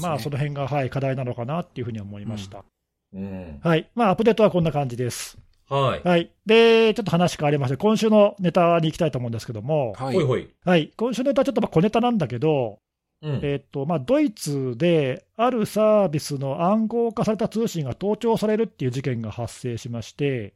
[0.00, 2.64] まあ、その辺が、はい、課題なのかなっていうふうに思いました。
[3.12, 3.60] うん。
[3.62, 5.38] はい、まあ、アップデートはこんな感じです。
[5.70, 6.02] はい。
[6.02, 10.20] はい、で、ちょっと話変わりまして、今週のネタに行きたいと思うんですけども、はい。
[10.20, 10.48] ほい。
[10.64, 12.80] はい、今週のネタはちょっとまあ小ネタなんだけど、
[13.22, 13.40] うん。
[13.42, 20.54] えっとまあ、ドイツであるサービスの暗号化された通信が盗聴されるっていう事件が発生しまして、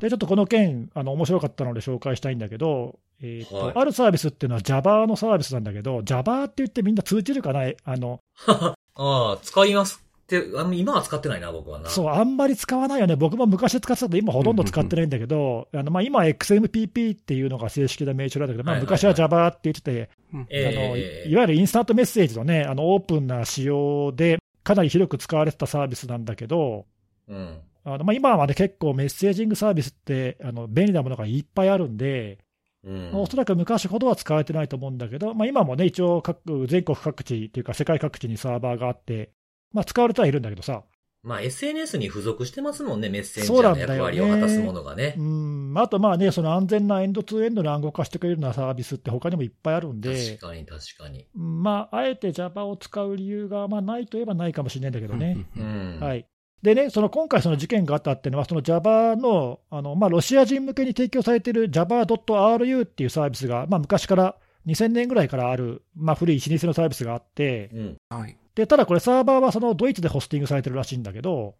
[0.00, 11.88] でちょっとこの件、あの面白かったので紹介したいんだけど、えっとはいあるサービスっていうのは Java のサービスなんだけど、Java って言ってみんな通じるかな、あの ああ、使いますあの今は使ってないな、僕はな。
[11.90, 26.86] そう、あんまり使わないよね、僕も昔使ってたけど、今ほとんど使ってないんだけど、あのまあ、今は XMPP っていうのが正式な名称なんだけど、まあ、昔は Java って言ってて、あのえいいわゆるインスタントメッセージのね、あのオープンな仕様で、かなり広く使われてたサービスなんだけど、
[27.28, 27.60] うん。
[27.84, 32.38] あのまあ、今はね、結構メッセージングサービスってあの便利なものがいっぱいあるんで、
[32.82, 33.10] うん。
[33.12, 39.30] まあおそらく昔ほどは使われてないと思うんだけど、まあ、今もね、一応各、全国各地っていうか、世界各地にサーバーがあって、
[39.74, 40.84] まあ、使われてはいるんだけどさ、
[41.24, 45.22] まあ、SNS に付属してますもんね、メッセンジャーの役割を果たすものがねう。
[45.22, 51.26] ん、あとまあね、その安全なエンドツーエンドの暗号化してくれるようなサービスって他にもいっぱいあるんで確、かに確かに。
[51.34, 55.46] うんまあ、あえて Java を使う理由がまあないといえばないかもしれないんだけどね。
[55.56, 55.62] う。
[55.62, 55.98] ん。。
[55.98, 56.24] はいい。
[56.62, 67.96] でね、その今回、その事件があったっていうのは、その Java のあの、まあ、ロシア人向けに提供されている Java.ru っていうサービスが、まあ、昔から2000年ぐらいからある、まあ、古い老舗のサービスがあって、うん。
[68.10, 68.36] はい。
[68.54, 71.54] でただこれ、サーバーはそのドイツでホスティングされてるらしいんだけど。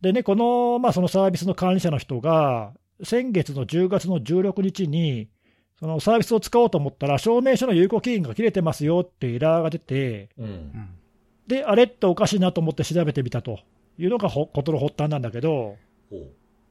[0.00, 5.28] でね、この,、まあそのサービスの管理者の人が、先月の10月の16日に、
[5.78, 10.44] そのサービスを使おうと思ったら、証明書の有効期限が切れてますよってエラーが出て、う。
[10.44, 10.72] うんん。
[11.46, 13.58] で、あれっておかしいなと思って調べてみたと
[13.98, 15.76] いうのがほことの発端なんだけど。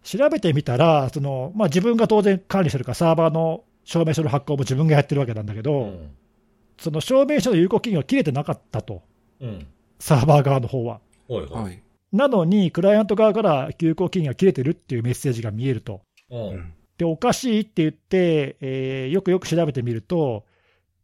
[0.04, 6.12] 調べてみたら、そのまあ、自分が当然管理してるから、サーバーの証明書の発行も自分がやってるわけなんだけど、うん。
[6.80, 9.04] その証明書の有効期限が切れてなかったと、
[9.42, 9.68] うん。
[10.00, 11.02] サーバー側の方は。
[11.28, 11.56] ほいほ。
[11.56, 11.78] はいい。
[12.12, 16.02] なのに、クライアント側から有効期限が切れてるっていうメッセージが見えると。
[16.30, 16.36] う。
[16.36, 16.74] うんん。
[16.98, 20.46] で、おかしいって言って、えーよくよく調べてみると、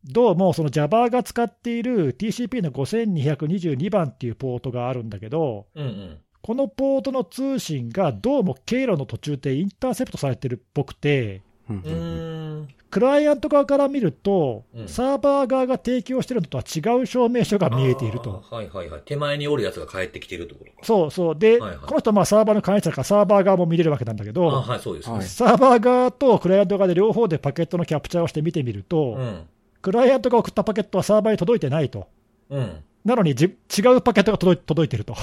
[0.04, 6.18] どうもその Java が使っている TCP の5222番っていうポートがあるんだけど、うんうん。
[6.42, 11.42] このポートの通信がどうも経路の途中でインターセプトされてるっぽくて。
[11.68, 18.44] クライアント側から見ると、うんサーバー側が提供してるのとは違う証明書が見えていると。
[18.50, 19.02] はいはいはい。
[19.04, 20.78] 手前におるやつが帰ってきてるってことか。
[20.84, 21.36] そうそう。
[21.38, 25.16] で、はいはいこの人はまあサーバーの管理者だからサーバー側も見れるわけなんだけあど、はい、そうですね。
[25.16, 29.44] はいサーバー側とクライアント側で両方でパケットのキャプチャーをして見てみると、うん。
[29.82, 32.08] クライアントが送ったパケットはサーバーに届いてないと。
[32.50, 32.84] うん。
[33.04, 33.48] なのにじ違
[33.96, 35.16] うパケットが届い届いてると。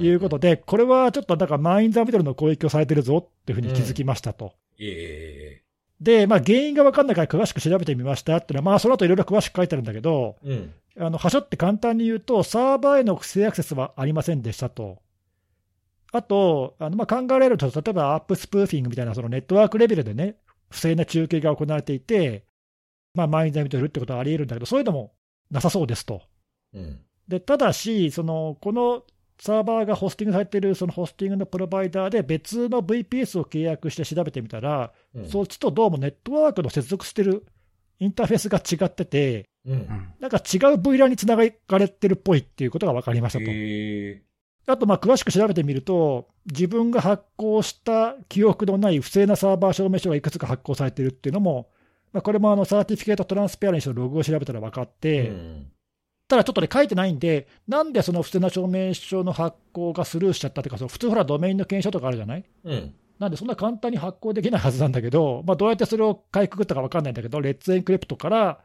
[0.00, 4.52] いうことで、これはちょっとなんかマインザミドルの攻撃をされてるぞっていうふうに気づきましたと。
[4.78, 5.62] いえいえ
[6.00, 10.72] で、まあ、原因が分かんないから詳しく調べてみましたっていうのは、まあ、その後いろいろ詳しく書いてあるんだけど、うん。
[10.98, 15.02] あの、はしょって簡単に言うと、サーバーへの不正アクセスはありませんでしたと。
[16.12, 20.36] あと、あのまあ考えられると、例えば ARP spoofing みたいなそのネットワークレベルでね、
[20.70, 22.44] 不正な中継が行われていて、
[23.14, 25.14] まあ、 man in the middle ってことはあり得るんだけど、そういうのも
[25.50, 26.22] なさそうですと。
[26.72, 27.00] うん。
[27.26, 29.02] でただし、そのこの
[29.38, 35.28] サーバーがホスティングされているそのホスティングのプロバイダーで別の VPS を契約して調べてみたら、うん。
[35.28, 37.44] そっちとどうもネットワークの接続してる
[37.98, 39.72] インターフェースが違ってて、うん。
[39.72, 43.44] うんなんか違う VLAN につながれてるっぽいっていうことが分かりましたと。
[43.48, 44.22] へ
[44.66, 51.68] あと、まあ詳しく調べてみると、自分が発行した記憶のない不正なサーバー証明書がいくつか発行されてるっていうのも、
[52.12, 55.00] まあ、これもあの Certificate Transparency のログを調べたら分かっえ。
[55.00, 55.66] て、うん。
[56.28, 62.44] ただちょっとね、書いてないんで、なんでその不正な証明書の発行がスルーしちゃったというか、その普通ほら、ドメインの検証とかあるじゃない？
[62.64, 62.94] うん。
[63.18, 68.60] なんで、そんな簡単に発行できないはずなんだけど、まあ、どうやってそれをかいくぐったか分かんないんだけど、 Let's Encrypt から。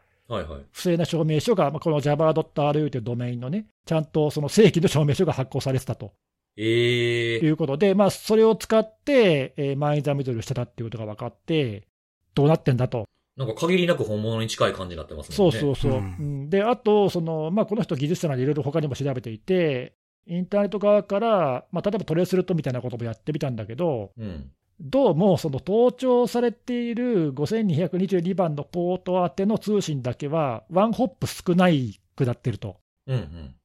[0.71, 6.13] 不正な証明書が、まあ、この java.ru というドメインのね、ちゃんとその正規の証明書が発行されてたと
[6.55, 7.39] ええ。
[7.39, 11.87] いうことで、まあ、それを使って、えーマインザミドルしてたっていうことが分かって、
[12.35, 13.05] どうなってんだと。
[13.39, 15.47] なんか限りなく本物に近い感じになってますね。
[15.47, 15.91] うそうそう。
[15.93, 19.93] うんうんで、あと、そのまあ、この人、技術者なんでいろいろ他にも調べていて、
[20.27, 24.51] インターネット側から、まあ、例えばトレースルートみたいなこともやってみたんだけど、うん。
[24.81, 32.75] どうもその盗聴されている5222番のポート宛ての通信だけは、ワンホップ少ないくなってると。
[33.07, 33.55] うんうん。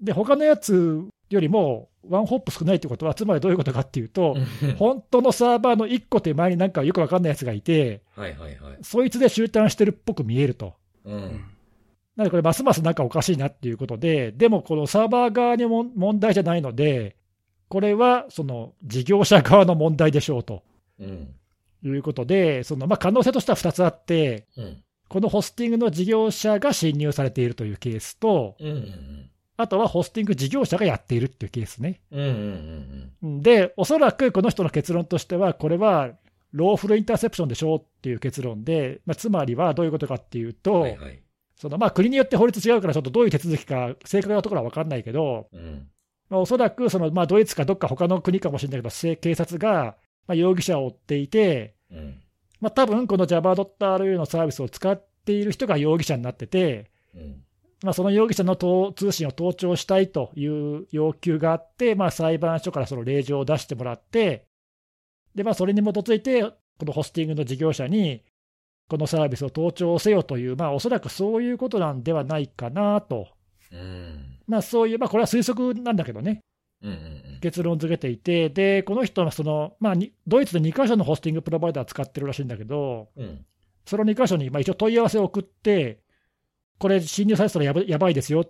[0.00, 8.78] で、他のやつよりも、ワンホップ少ないってことは、つまりどういうことかっていうと、うん本当のサーバーの1個手前になんかよくわかんないやつがいて、はいはいはい。
[8.82, 10.74] そいつで集団してるっぽく見えると。
[11.04, 11.44] うん。
[12.16, 17.16] なのでこれ、ますますなんかおかしいなっていうことで、でもこのサーバー側にも問題じゃないので、
[17.68, 20.62] これはその事業者側の問題でしょうと
[20.98, 21.34] うん。
[21.84, 24.82] いうことで、そのまあ可能性としては2つあって、うん。
[25.08, 28.68] このホスティングの事業者が侵入されているというケースと、うん。
[28.68, 29.30] うん。
[29.58, 32.00] あとはホスティング事業者がやっているっていうケースね。
[32.12, 32.20] うん。
[32.20, 33.12] うん。
[33.22, 33.42] うん。
[33.42, 36.12] で、おそらくこの人の結論としては、これは
[36.52, 41.20] ローフルインターセプションでしょうっていう結論で、まあ、つまりはどういうことかっていうと、はいはい。
[41.56, 45.88] そのまあ国によって法律違うから、ちょっとどういう手続きか、正確なところは分かんないけど、うん。
[46.30, 49.96] まあ、おそらくそのまあドイツかどっか他の国かもしれないけど、せ警察が
[50.28, 52.20] まあ容疑者を追っていて、うん。
[52.60, 57.42] まあ多分この Java.ru のサービスを使っている人が容疑者になってて、うん。
[57.82, 64.46] まあ、その容疑者のと通信を盗聴したいという要求があって、まあ、裁判所からその令状を出してもらって、
[65.34, 66.52] でまあ、それに基づいて、こ
[66.86, 68.24] のホスティングの事業者に、
[68.88, 73.28] このサービスを盗聴せよという、まあ、おそらくそういうことなんではないかなと、
[73.70, 74.38] うん。
[74.46, 76.40] まあ、そういう、まあ、これは推測なんだけどね、
[76.82, 76.90] うん。
[76.90, 77.38] うん。
[77.40, 83.44] 結論付けていて、でこの人はその、まあ、にドイツで2箇所のホスティングプロバイダー使ってるらしいんだけど、うん。
[83.84, 86.00] その2箇所にまあ一応問い合わせを送って、
[86.78, 88.44] これ、侵入されてたらやばやばいですよ、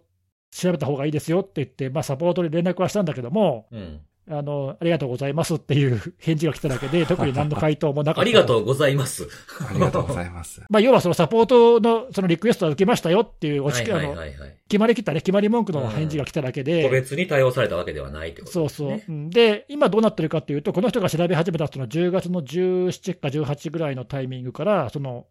[0.50, 4.00] 調べた方がいいですよって言って、まあ、サポートに連絡はしたんだけども、うん。
[4.30, 8.20] あのありがとうございますっていう返事が来ただけで、 特に何の回答もなかった。
[8.20, 9.26] ありがとうございます。
[9.70, 10.62] ありがとうございます。
[10.68, 14.54] まあ、要はそのサポートのそのリクエストは受けましたよっていうおち、はいはいあのはいはい。
[14.68, 19.16] 決まりきったね、決まり文句の返事が来ただけで、個別に対応されたわけではないってことそうそうですね。。
[19.16, 25.26] うんで、今どうなってるかっていうと、この人が調べ始めたその10月の17か18ぐらいのタイミングから、その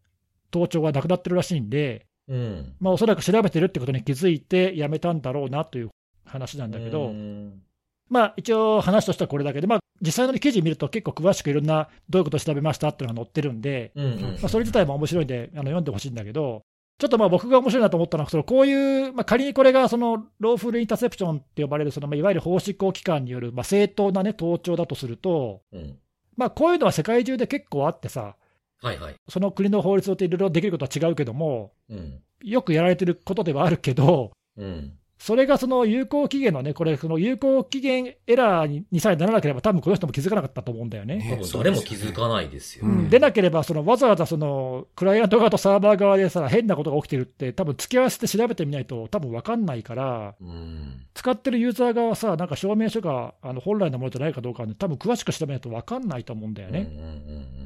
[0.50, 2.74] 盗聴がなくなってるらしいんで、うん。
[2.80, 5.90] まあ、おそらく調べてるってことに気づいてやめたんだろうなという
[6.26, 7.62] 話なんだけど、うん
[8.10, 14.22] まあ、一応話としてはこれだけで、まあ、実際の記事見ると結構詳しくいろんなどういうことを調べましたっていうのが載ってるんで、うんうん。
[14.22, 16.62] まあ、それ自体も面白いんであの読んでほしいんだけど、
[17.00, 25.98] ちょっとまあ僕が面白いなと思ったのは、そのこういう、まあ、仮にこれがそのローフルインターセプションって呼ばれるその、まあ、いわゆる法執行機関による、まあ、正当な、ね、盗聴だとすると、うん。
[26.36, 28.36] まあ、こういうのは世界中で結構あってさ、
[28.82, 29.16] はいはい。
[29.28, 32.22] その国の法律によっていろいろできることは違うけども、うん。
[32.44, 34.94] よくやられてることではあるけど、うん。
[35.20, 41.18] それがその有効期限のね、これ、その有効期限エラーにさえならなければ、多分この人も気づかなかったと思うんだよね。
[41.18, 42.86] ね多分誰も気づかないですよ。
[42.86, 51.06] うんうんでなければ、そのわざわざそのクライアント側とサーバー側でさ、変なことが起きてるって、多分付き合わせて調べてみないと、多分分かんないから、うん。
[51.14, 56.80] 使ってるユーザー側はさ、なんか証明書があの本来のものじゃないかどうかはね、多分詳しく調べないと分かんないと思うんだよね。
[56.80, 57.06] うんうんう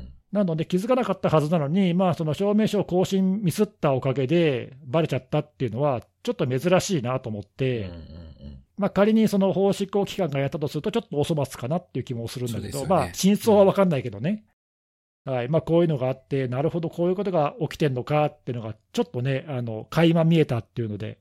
[0.07, 7.49] んなので気づかなかったはずなのに、まあ、その証明書を更新ミスったおかげで、ばれちゃったっていうのは、ちょっと珍しいなと思っうん。
[7.49, 7.81] て。
[7.81, 8.31] うんうん
[8.77, 14.43] まあ、仮にその法執行機関がやったとすると、ちょっとお粗末かなっていう気もするんだけど、ねまあ、真相は分かんないけどね、
[15.23, 21.19] はいまあ、こういうのがあって、なるほど、こういうことが起きてんのかっていうのが、ちょっとね、あの垣間見えたっていうので、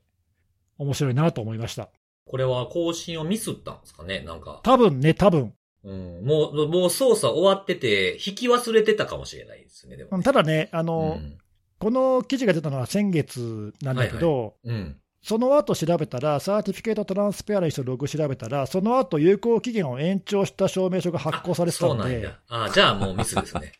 [0.79, 1.89] 面白いなと思いました。
[2.25, 4.21] これは更新をミスったんですかね？
[4.21, 4.61] なんか。
[4.63, 6.25] 多分ね、多分うん。
[6.25, 10.21] もう、もう操作終わってて、引き忘れてたかもしれないですね、でも。
[10.21, 11.37] ただね、あうのん。
[11.79, 14.97] この記事が出たのは先月なんだけど、うん。
[15.23, 22.39] その後調べたら、サーティフィケートトランスペアレンスのログ調べたら、その後有効期限を延長した証明書が発行されてたんでそうなんや、。
[22.49, 23.73] あじゃあもうミスですね。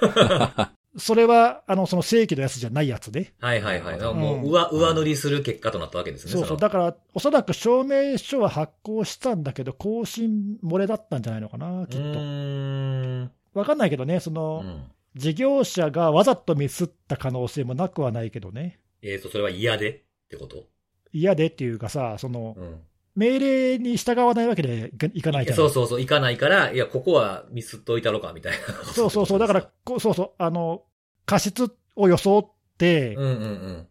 [0.98, 3.34] それはあのその正規のやつじゃないやつね。
[3.40, 3.98] はいはいはい。
[3.98, 6.32] うんもう上、上塗りする結果となったわけですね。
[6.32, 13.58] そうそう、のだから、おそらく証明書は発行したんだけど、更新漏れだったんじゃないのかな、きっうと。
[13.58, 14.84] わかんないけどね、その、うん。
[15.14, 20.64] 事業者がわざとミスった可能性もなくはないけどね、えっ、と、それは嫌でってこと？
[21.12, 22.80] 嫌でっていうかさ、そのうん。
[23.14, 28.92] 命令に従わないわけでいかないじゃそうそうそう、行かないから、いや、ここはミスっといたろか、みたいな。
[28.92, 30.82] そうそうそう、だから、こうそうそう、あの
[31.26, 33.88] 過失を装ってうんうんうん。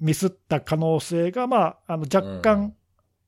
[0.00, 2.74] ミスった可能性が、まあ、あの若うん干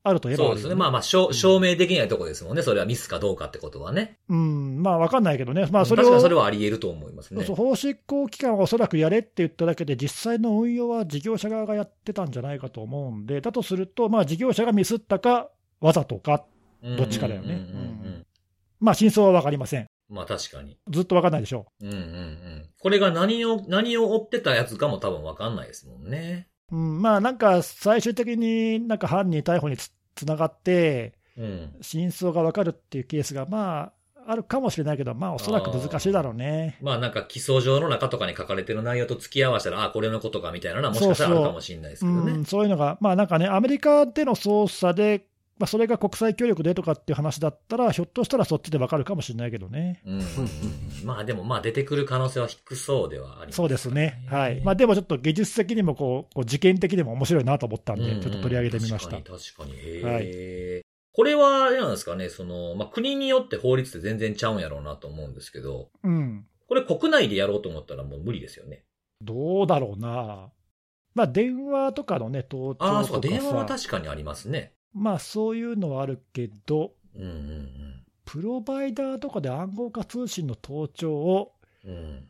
[0.03, 0.75] あるといえばあるよそうですね。
[0.75, 2.63] まあまあ、証証明できないとこですもんね。
[2.63, 4.17] それはミスかどうかってことはね。
[4.29, 7.43] うん、まあ、わかんないけどね、まあ、それを確かにそれはあり得ると思いますね。
[7.45, 16.45] そう法執行機関はおそらくやれって言っただけで、実際の運用は事業者側がやってたんじゃないかと思うんで、だとすると、まあ、事業者がミスったか、わざとか、
[16.81, 18.25] どっちかだよねうんうんうんうん
[18.79, 19.85] まあ、真相は分かりません。
[20.11, 20.77] まあ確かに。
[20.89, 22.69] ずっと分かんないでしょうんうんうん。
[22.79, 26.49] これが何を、何を追ってたやつかも多分わかんないですもんね。
[26.71, 26.75] う。
[26.75, 31.75] うん、まあ、なんか最終的になんか犯人逮捕につつながって、うん。
[31.81, 33.93] 真相が分かるっていうケースが、まあ、
[34.27, 36.77] あるかもしれないけど、まあ、おそらく難しいだろうね。
[36.81, 42.31] まあなんか基礎上の中とかに書かれてる内容と付き合わせたら、あ、これのことかみたいなのはもしかしたらあるかもしれないですけどね。
[42.33, 45.25] うん、そういうのが、まあなんかね、アメリカでの捜査で、
[45.61, 50.01] まあ、それが国際協力でとかっていう話だったら、ひょっとしたらそっちでわかるかもしれないけどね。
[50.07, 50.21] うん。
[51.05, 54.25] まあでも、まあ出てくる可能性は低そうではあります、そうですね。
[54.27, 54.59] はい。
[54.61, 59.11] まあ、でもちょっと技術的にもこう、こう事件的にも面白いなと思ったんで、ちょっと取り上げてみました。
[59.11, 59.73] 確かに、確かに。
[59.75, 66.47] へーこれは、あれなんですかね、その、まあ、国によって法律って全然ちゃうんやろうなと思うんですけど、うん。
[66.67, 68.85] これ国内でやろうと思ったらもう無理ですよね。
[69.21, 70.49] どうだろうな。
[71.13, 74.73] まあ、電話とかのね、盗ああ、聴とかそうか、電話はさ、確かにありますね。
[74.93, 77.69] まあ、そういうのはあるけど、うんうん
[78.23, 81.53] プロバイダーとかで暗号化通信の盗聴を。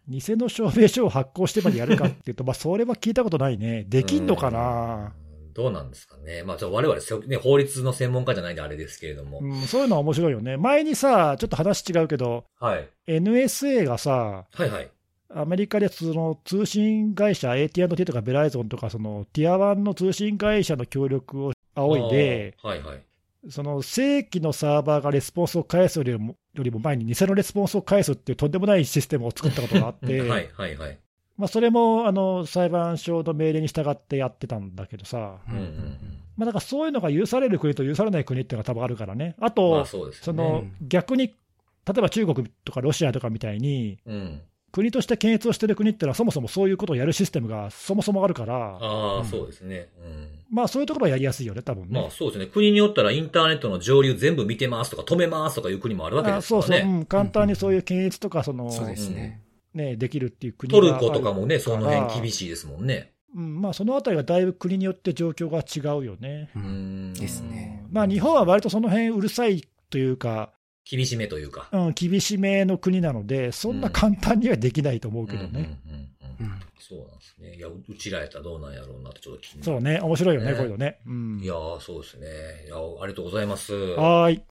[0.07, 3.85] 偽の証明書を発行してまでやるかっていうと、 まあ、それは聞いたことないね。
[3.87, 5.13] できんのかな？
[5.15, 6.43] うんどうなんですかね。
[6.43, 9.39] まあ、我々せ、ね、法律の専門家じゃないんであれですけれども。
[9.41, 10.55] うん、そういうのは面白いよね。
[10.55, 12.89] 前にさ、ちょっと話違うけど、はい。
[13.07, 14.89] NSA がさ、はいはい。
[15.33, 23.03] アメリカでその通信会社、AT&T とかベライゾンとか、そのティア1の通信会社の協力を仰いで、はいはい。
[23.49, 30.99] その正規のサーバーがレスポンスを返すよりもよりも前に偽のレスポンスを返すっていうとんでもないシステムを作ったことがあって、 はいはいはい。
[31.37, 35.97] まあそれもあの裁判所の命令に従ってやってたんだけどさ、うんうんうん。
[36.37, 40.13] まあ、だからそういうのが許される国と許されない国っていうのが多分あるからね、あと、まあそね。
[40.13, 41.33] その逆に、例
[41.97, 44.41] えば中国とかロシアとかみたいに、うん。
[44.71, 49.89] 国として検閲をしてる国ってのは、そもそもそういうことをやるシステムがそもそもあるから、ああ、うんそうですね。
[50.03, 50.29] うん。
[50.49, 51.99] まあそういうところはやりやすいよね、多分ね。
[52.01, 52.47] まあそうですね。
[52.47, 56.65] 国によったらインターネットの上流全部見てますとか止めますとかいう国もあるわけですからね。
[56.65, 59.41] あそうそう、うん、簡単にそういう検閲とかその、そうですね。
[59.73, 63.13] ね、できるっていう国トがルコとかもね、その辺厳い、しいですもんね。
[63.35, 66.49] うんまあ、そのあたりがだいぶ国によって状況が違うよね。
[66.55, 66.59] う。
[66.59, 67.13] うんん。
[67.13, 70.51] ですねうんまあ、日本は割とその辺うるさいというか、
[70.89, 71.69] 厳しめというか。
[71.71, 75.79] うん、厳しめの国なので、そんな簡単にはできないと思うけどね。
[76.79, 77.55] そうなんですね。
[77.55, 79.71] いや、ううちらやったらどうなんやろうなってちょっと気になる。
[79.71, 80.99] そうね、面白いよね、ねこういうのね。
[81.05, 82.27] うんいやー、そうですね。
[82.65, 83.73] いやーありがとうございます。
[83.73, 84.41] はーい。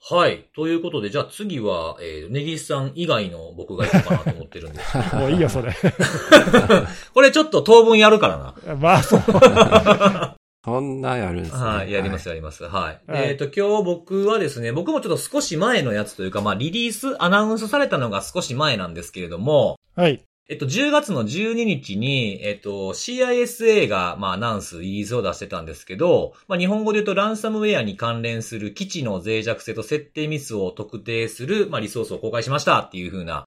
[0.00, 0.44] はい。
[0.54, 5.16] ということで、じゃあ次は、えー、ネギスさん以外の僕がいこうかなと思ってるんですけど。
[5.18, 5.74] もういいよ、それ。
[7.12, 8.76] これちょっと当分やるからな。
[8.76, 9.20] まあ、そう。
[10.64, 11.60] そんなやるんですね。
[11.60, 12.64] はい、やります、やります。
[12.64, 12.68] は
[13.08, 13.10] い。
[13.10, 20.24] はいえっ、と、今日僕はですね、僕もちょっと少し前のやつというか、まあ、リリース、アナウンスされたのが少し前なんですけれども、はい。
[20.50, 33.44] えっと、10月の12日に、えっと、CISA が、まあ、アナウンス、リリースを出してたんですけど、まあ、日本語で言うと、ランサムウェアに関連する基地の脆弱性と設定ミスを特定する、まあ、リソースを公開しましたっていう風な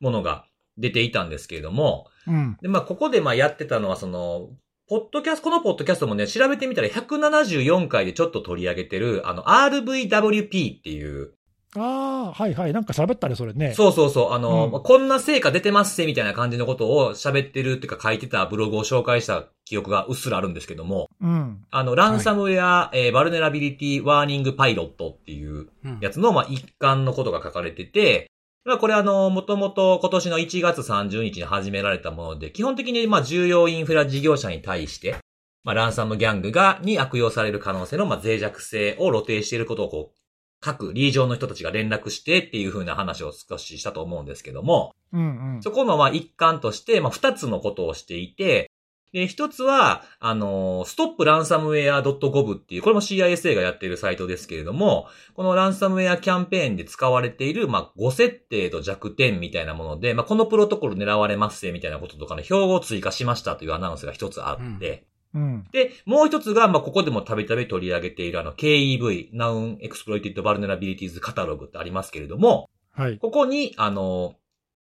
[0.00, 0.44] ものが
[0.76, 2.58] 出ていたんですけれども、うん。
[2.60, 4.50] で、まあ、ここで、まあ、やってたのは、その、
[4.88, 11.32] ポッドキャスト、このポッドキャストもね、調べてみたら174回でちょっと取り上げてる、あの、RVWP っていう、
[11.74, 12.74] ああ、はいはい。
[12.74, 13.72] なんか喋ったね、それね。
[13.72, 14.32] そうそうそう。
[14.32, 21.64] あの、うんまあこんな成果出てますせ、みたいな感じのことを喋ってるっていうか書いてたブログを紹介した記憶がうっすらあるんですけども、うん。
[21.70, 28.30] あの、ランサムウェア、えーバルネラビリティワーニングパイロットっていううんやつの、まあ、一環のことが書かれてて、
[28.64, 35.16] まあ、これあの、もともと今年の1月30日に始められたもので、基本的に、まあ、重要インフラ事業者に対して、
[35.64, 40.16] まあ、ランサムギャングが、に悪用される可能性の、まあ、脆弱性を露呈していることを、こう、
[40.60, 45.62] 各リージョンの人たちが連絡してっていう風な話を少ししたと思うんですけども、うんうん。
[45.62, 48.70] そこのまあ一環として、まあ二つのことをしていて、
[49.12, 65.66] で、一つは、あの、stopransomware.gov っていう、これも CISA がやっているサイトですけれども、このランサムウェアキャンペーンで使われている、まあ、誤設定と弱点みたいなもので、まあ、このプロトコル狙われますせみたいなこととかの標語を追加しましたというアナウンスが一つあって、うん。
[65.72, 73.18] で、もう一つが、まあ、ここでもたびたび取り上げているあの、KEV、Noun Exploited Vulnerabilities Catalog ってありますけれども、はい。
[73.18, 74.36] ここに、あの、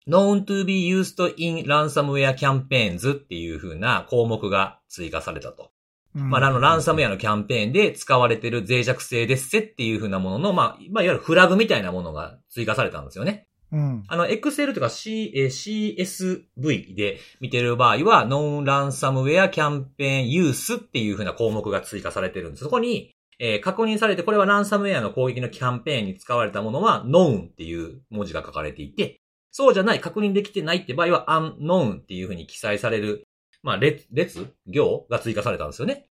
[0.07, 5.71] known to be used in ransomware campaigns っていう風な項目が追加されたと。
[6.13, 13.47] まあ、あの、ランサムウェアのキャンペーンで使われている脆弱性ですせっていう風なものの、まあ、まあ、いわゆるフラグみたいなものが追加されたんですよね。
[13.71, 14.03] うん。
[14.07, 22.65] あの、Excel とか C、えー CSV で見てる場合は、known ransomware campaign use っていう風な項目が追加されてるんです。
[22.65, 29.20] そこに、えー確認されて、これはランサムウェアの攻撃のキャンペーンに使われたものは known っていう文字が書かれていて、
[29.51, 33.27] そうじゃない、確認できてないって場合は unknown っていう風に記載される、
[33.63, 36.07] まあ、列、列行が追加されたんですよね。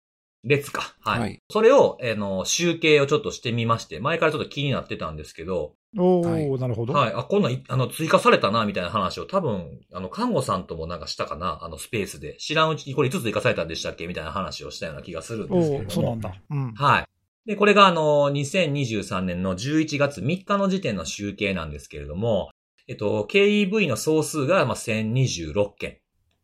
[0.45, 0.95] 列か。
[1.01, 1.21] はい。
[1.21, 6.93] はいそれを、あの、集計をちょっとしてみまして、前からちょっと気になってたんですけど、おはいー、なるほど。
[6.93, 7.13] はい。
[7.15, 12.37] あ、こんなんい、あの、追加されたな、みたいな話を多分、あの、看護さんともなんかしたかな、あの、スペースで。
[12.39, 15.87] 知らんうちにこれいつ追加されたんでしたっけみたいな話をしたような気がするんですけれども。
[15.87, 16.35] おー、そうなんだ。
[16.51, 16.73] うん。
[16.75, 17.05] はい。
[17.47, 22.51] で、これがあの、2023年の11月3日の時点の集計なんですけれども、
[22.87, 25.99] えっと、KEV の総数がまあ1026件。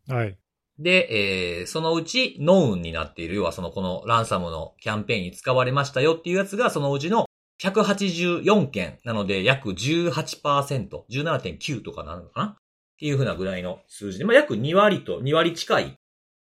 [0.08, 0.38] はい。
[0.78, 7.26] で、えー、そのうちノウンになっている、要はそのこのランサムのキャンペーンに使われましたよっていうやつが、そのうちの
[7.62, 12.56] 184件なので約18%、17.9とかなのかなっ
[12.98, 15.94] ていうふうなぐらいの数字で、まあ、約2割と2割近い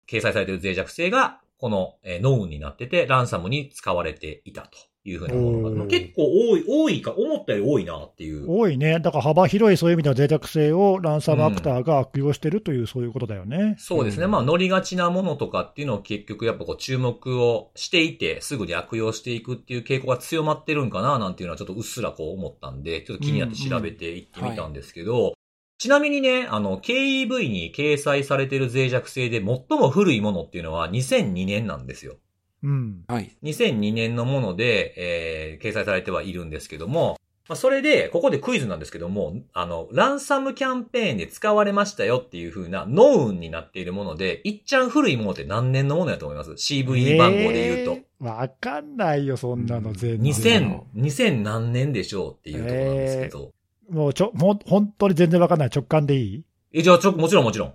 [0.08, 4.78] 掲載されている脆弱性が、この、えー、ノウンになってて、ランサムに使われていたと
[5.10, 8.46] いうふうなものが、まあ結構多い、多いか、思ったより多いなっていう。
[8.50, 9.00] 多いね。
[9.00, 13.76] だから幅広いそういう意味では脆弱性をランサムアクターが悪用してるという、そういうことだよね。
[13.80, 14.28] そうですね。
[14.28, 25.34] まあ乗りがちなものとかっていうのを結局やっぱこう注目をしていて、すぐに悪用していくっていう傾向が強まってるんかななんていうのはちょっとうっすらこう思ったんで、ちょっと気になって調べていってみたんですけど、うんうんはい
[25.80, 32.16] ちなみにね、あの、KEV に掲載されている脆弱性で最も古いものっていうのは2002年なんですよ。
[32.64, 33.04] うん。
[33.08, 33.36] はい。
[33.44, 47.92] 2002年のもので、えー、掲載されてはいるんですけども、まあ、それで、ここでクイズなんですけども、あの、ランサムキャンペーンで使われましたよっていう風なノウンになっているもので、いっちゃん古いものって何年のものやと思います ?CV 番号で言うと。
[47.94, 50.84] えー、わかんないよ、そんなの全然。
[50.96, 53.54] 2000、2000何年でしょうっていうところなんですけど。
[53.90, 55.70] えー、もうちょ、もう本当に全然わかんない。
[55.74, 56.44] 直感でいい？
[56.74, 57.74] え、じゃあちょ、もちろんもちろん。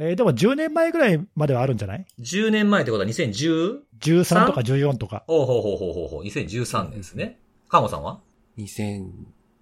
[0.00, 3.78] えー、でも10年前ぐらいまではあるんじゃない ?10 年前ってことは 2010?
[4.00, 5.24] 13とか14とか。
[5.26, 6.22] ほうほうほうほうほうほう。
[6.24, 7.38] 2013年ですね。
[7.68, 8.20] カモさんは
[8.58, 9.10] ?2000、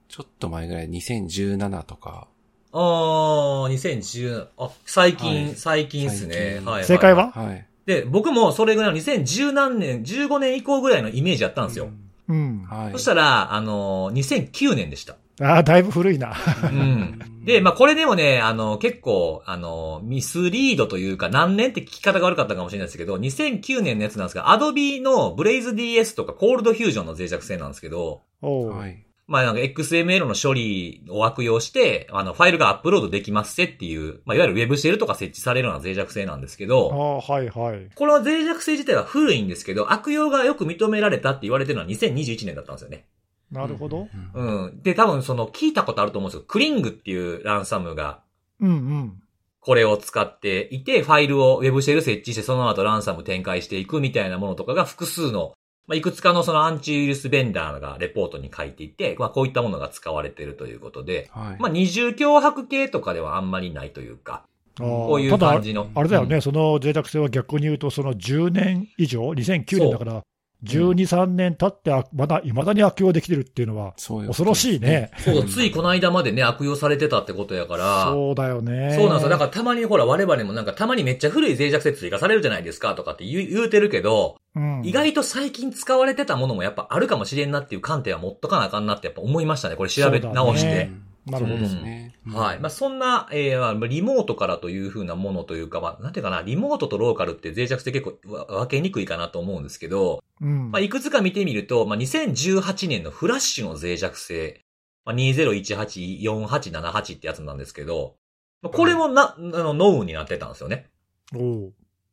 [0.09, 2.29] ちょっと前ぐらい、2017とか。
[2.73, 6.61] ああ、2010、あ、最近、はい、最近ですね。
[6.65, 7.33] はい、正解は？
[7.33, 7.67] はい。
[7.87, 11.89] で、僕もそれぐらいの2010何年、15年以降ぐらいのイメージやったんですよ。
[12.29, 12.65] うん。
[12.69, 12.93] はい。
[12.93, 15.17] そしたら、あのー、2009年でした。
[15.41, 16.35] ああ、だいぶ古いな。
[16.65, 17.45] うん。
[17.45, 29.07] で、まあ、これでもね、あの、結構、あの、ミスリードというか、何年って聞き方が悪かったかもしれないですけど、2009年のやつなんですが、アドビのブレイズ DS とかコールドフュージョンの脆弱性なんですけど、はい。
[29.29, 37.91] まあ、なんか XML の処理を悪用して、あの、ファイルがアップロードできますせっていう、まあ、いわゆる Web シェルとか設置されるような脆弱性なんですけど、ああ、はいはい。
[37.95, 43.07] この脆弱性自体は古いんですけど、悪用がよく認められたって言われてるのは2021年だったんですよね。
[43.51, 44.09] なるほど。
[44.35, 44.81] うん。
[44.83, 46.45] で、多分その聞いたことあると思うんですよ。
[46.47, 48.21] クリングっていうランサムが、
[48.61, 49.23] うんうん。
[49.61, 55.55] これを使っていて、ファイルを Web シェル設置して、その後ランサム展開していくみたいなものとかが複数の、
[55.89, 64.45] まあ、いくつかのそのアンチウイルスベンダーがレポートに書いていて、まあ、こういったものが使われているということで、はい、まあ、二重脅迫系とかではあんまりないというか、
[64.79, 65.89] こういう感じの。
[65.95, 70.23] あれだよね、うん、その脆弱性は逆に言うと、その10年以上、2009年だから、
[70.65, 75.11] 12、3年経って、まだ、未だに悪用できてるっていうのは、恐ろしいね。
[75.19, 78.07] そう、ついこの間までね、悪用されてたってことやから。
[78.07, 78.95] そうだよね。
[78.97, 79.29] そうなんですよ。
[79.29, 89.77] だからたまにほら、我々もなんかたまにめっちゃ古い脆弱性追加されるじゃないですかとかって言う言うてるけど、うん、意外と最近使われてたものもやっぱあるかもしれんなっていう観点は持っとかなあかんなってやっぱ思いましたね。
[89.77, 90.91] これ調べ直して。
[91.27, 92.15] なるほどですね。
[92.27, 92.61] はい。
[92.61, 104.63] まあ、そんな、えー、リモートからというふうなものというか、まあ、なんていうかな、リモートとローカルって脆弱性結構分けにくいかなと思うんですけど、うん、まあ、いくつか見てみると、まあ、2018年のフラッシュの脆弱性、
[105.05, 108.15] まあ、20184878ってやつなんですけど、
[108.63, 110.91] まあ、これもな、あの、ノウになってたんですよね。
[111.35, 111.73] お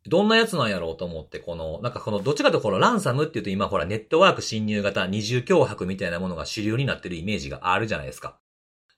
[0.09, 8.37] どんなやつなんやろうと思って、この、なんかこの、どっちかというとこのランサムっていうと今ほらネットワーク侵入型二重脅迫みたいなものが主流になってるイメージがあるじゃないですか。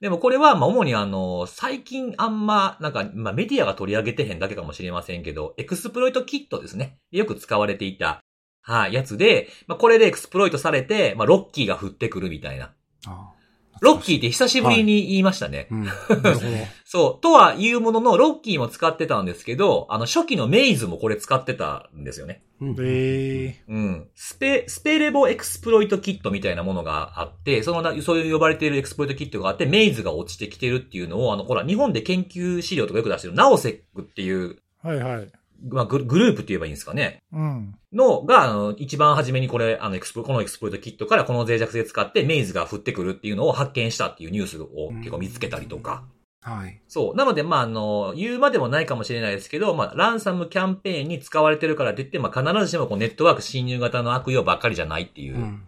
[0.00, 6.98] でもこれは、ま、主にあの、最近あんま、なんか、まメディアが取り上げてへんだけかもしれませんけど、 exploit kit ですね。
[7.10, 8.20] よく使われていた、
[8.60, 12.72] はい、やつで、まこれでエクスプロイトされて、ま Locky が降ってくるみたいな。
[13.06, 13.32] あ
[13.80, 15.68] Locky って久しぶりに言いましたね。
[15.70, 17.22] はいうん、 そう。
[17.22, 22.42] とは言うものの、 Locky も使ってたんですけど、あの、初期の Maze もこれ使ってたんですよね。
[22.62, 24.08] へ、えー、うん。
[24.14, 35.28] スペ、 Spelevo exploit kit みたいなものがあって、その、そういう呼ばれている exploit kit があって、 Maze が落ちてきてるっていうのを、あの、ほら、日本で研究資料とかよく出してる、 nao_sec っていう、はいはい。
[35.62, 37.22] まあグ、グループって言えばいいんですかね。
[37.32, 37.74] うん。
[37.92, 46.04] の、が、あの、一番初めにこれ、あの、エクスプこの exploit kit からこの脆弱性使って Maze が降ってくるっていうのを発見したっていうニュースを結構見つけたりとか。
[46.42, 46.80] はい。
[46.86, 47.16] そう。
[47.16, 55.36] なので、まあ、あの、言うまでもないかもしれないですけど、まあ、ランサムキャンペーンに使われてるからといって、まあ、必ずしもこうネットワーク侵入型の悪用ばっかりじゃないっていう。
[55.36, 55.62] うん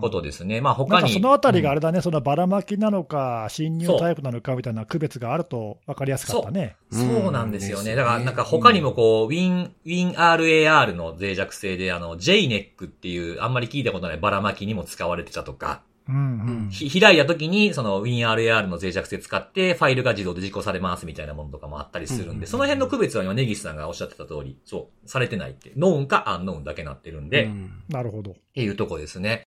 [0.00, 0.60] ことですね。
[0.60, 1.12] まあ他に。
[1.12, 6.76] そのあたりがあれだね、うん、そのばらまきなのか、侵入タイプなのかみたいな区別があると分かりやすかったね。
[6.90, 7.94] そうそうなんですよね。
[7.94, 28.32] だからなんか他にもこう、ウィン、ウィン RAR の脆弱性で、あの、JNEC っていうあんまり聞いたことないばらまきにも使われてたとか、うんうん、開いた時に、その WinRAR の脆弱性使って、ファイルが自動で実行されますみたいなものとかもあったりするんで、うんうん、その辺の区別は今、ネギスさんがおっしゃってた通り、そう、されてないって、ノーンかアンノーンだけなってるんで、うん、なるほど。
[28.32, 29.46] っていうとこですね。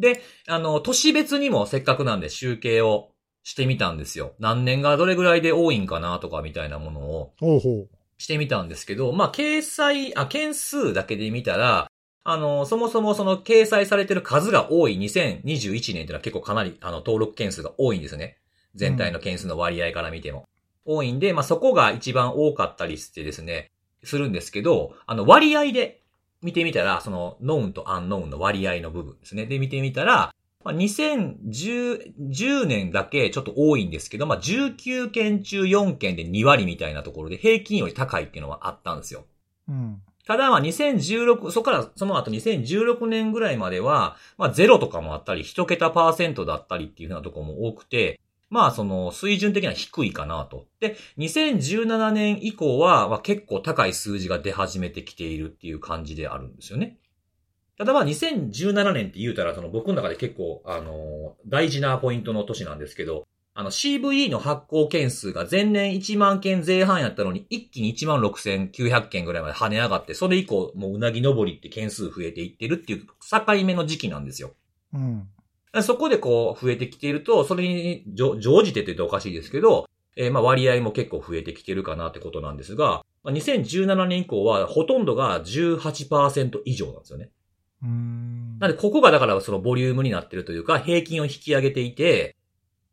[0.00, 3.10] で、あの、都市別にもせっかくなんで集計を
[3.42, 4.32] してみたんですよ。
[4.38, 7.32] 何年がどれぐらいで多いんかなとかみたいなものを。
[7.38, 7.88] ほうほう。
[8.18, 11.90] してみたんですけど、まあ、掲載、あ、件数だけで見たら、
[12.22, 18.36] あの、そもそもその掲載されてる数が多い2021年っていうのは結構かなり、あの、登録件数が多いんですね。
[18.74, 20.44] 全体の件数の割合から見ても。
[20.84, 23.70] 多いんで、まあ、そこが一番多かったりしてですね、
[24.04, 26.02] するんですけど、あの、割合で
[26.42, 29.46] 見てみたら、その、ノウンとアンノウンの割合の部分ですね。
[29.46, 30.34] で、見てみたら、
[30.64, 39.24] まあ、2010 10年だけちょっと多いんですけど、まあ、19件中4件で2割みたいなところで平均より高いっていうのはあったんですよ。
[39.68, 40.02] うん。
[40.26, 48.20] ただ、まあ、2016、そこから、その後2016年ぐらいまでは、まあ、ゼロとかもあったり、一桁パーセントだったりっていうふうなところも多くて、
[48.50, 50.66] まあ、その、水準的には低いかなと。
[50.80, 56.98] で、2017年以降は、まあ、結構高い数字が出始めてきているっていう感じであるんですよね。
[57.78, 74.52] ただまあ、2017年って言うたら、その僕の中で結構、あの、大事なポイントの年なんですけど、あの CVE の発行件数が前年1万件前半やったのに、一気に1万6900件ぐらいまで跳ね上がって、それ以降、もううなぎ登りって件数増えていってるっていう境目の時期なんですよ。
[74.94, 75.28] うん。
[75.82, 87.30] そこでこう増えてきていると、それに乗乗じてって言うとおかしいですけど、えーまあ割合も結構増えてきてるかなってことなんですが、まあ2017年以降はほとんどが18%以上なんですよね。
[87.82, 88.58] うーん。
[88.58, 92.36] なんでここがだからそのボリュームになってるというか、平均を引き上げていて、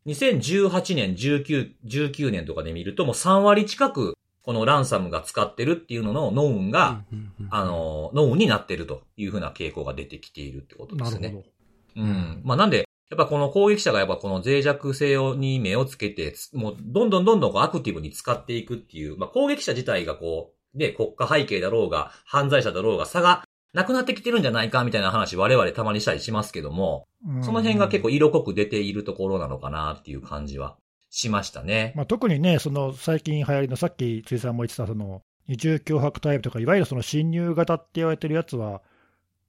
[0.06, 4.18] 2018年、19、19年とかで見るともう3割近く
[4.48, 7.04] このランサムが使ってるっていうののノウンが、
[7.50, 11.28] あ、の、ノウンになってるというふうな傾向が出てきているってことですね。
[11.28, 11.57] なるほど。
[11.98, 12.42] うん。
[12.44, 23.44] まあなんで、やっぱこの攻撃者がやっぱこの脆弱性をに目をつけて、つもうどんどんどんどんこうアクティブに使っていくっていう、まあ攻撃者自体がこう、で、国家背景だろうが、犯罪者だろうが差が
[23.74, 30.78] なくなってきてるんじゃないかみたいな話我々たまにしたりしますけども、うんその辺が結構色濃く出ているところなのかなっていう感じは
[31.10, 31.94] しましたね。
[31.96, 38.82] まあ、特にね、その最近流行りの、さっき辻さんも言ってた、その二重脅迫タイプとか、いわゆるその侵入型って言われてるやつは、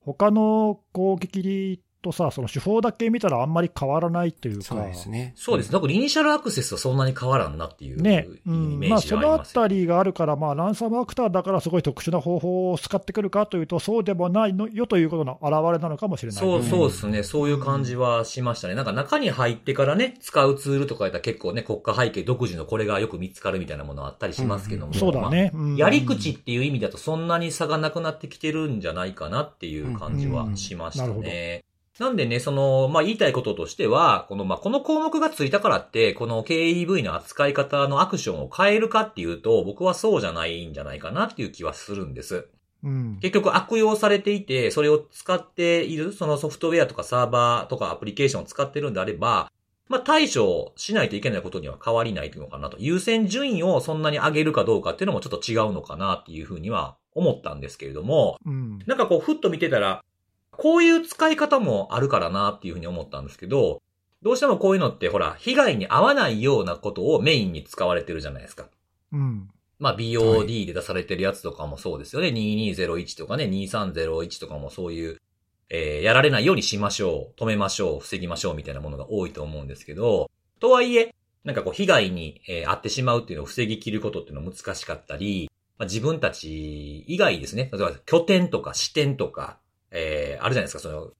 [0.01, 5.33] 他の攻撃とさ、その手法だけ見たらあんまり変わらないというか、そうですね。
[5.37, 5.73] そうです。
[5.73, 9.63] なんかイニシャルアクセスはそんなに変わらんなっていうね、イうんまあ、メージそのあがありますよ。
[9.63, 17.23] たりがあるから、まあ、ランサムアクターだからすごい特殊な方法を使ってくるかというと、そうでもないのよということの表れなのかもしれない、そう、そううですね。
[17.23, 18.75] そういう感じはしましたね。
[18.75, 24.95] なんか中に入ってからね、使うツールとかやったら結構ね、国家背景独自のこれがよく見つかるみたいなものあったりしますけども。
[24.95, 31.65] そうだね、うんやり口っていう意味だとそんなに差がなくなってきてるんじゃないかなっていう感じはしましたうんうんなね。
[31.99, 42.49] なんでね、その、まあ、言いたいこととしては、この、まあ、この項目がついたからって、この KEV の扱い方のアクションを変えるかっていうと、僕はそうじゃないんじゃないかなっていう気はするんです。
[42.85, 49.51] うん結局悪用されていて、それを使っている、そのソフトウェアとかサーバーとかアプリケーションを使ってるんであれば、
[49.89, 52.77] まあ対処しないといけないことには変わりないのかなと。
[52.79, 60.05] 優先順位をそんなに上げるかどうかっていうのもちょっと違うのかなっていうふうには思ったんですけれども、うんなんかこうふっと見てたら、
[60.59, 63.81] こういう使い方もあるからなっていうふうに思ったんですけど、
[64.23, 68.67] どうしてもこういうのってほら、被害に遭わないようなことをメインに使われてるじゃないですか。
[69.13, 69.49] うん
[69.79, 72.29] まあ BOD で出されてるやつとかもそうですよね。
[72.29, 75.21] 2201とかね、2301とかもそういう、
[75.71, 80.29] えーやられないようにしましょう、止めましょう、防ぎましょうみたいなものが多いと思うんですけど、
[80.59, 85.49] とはいえ、なんかこう被害に、えー遭ってしまうっていうのを防ぎ切ることっていうのは難しかったり、
[85.79, 87.71] まあ、自分たち以外ですね。
[87.73, 89.59] 例えば拠点とか支店とか、
[89.91, 91.11] えーあるじゃないですか、その、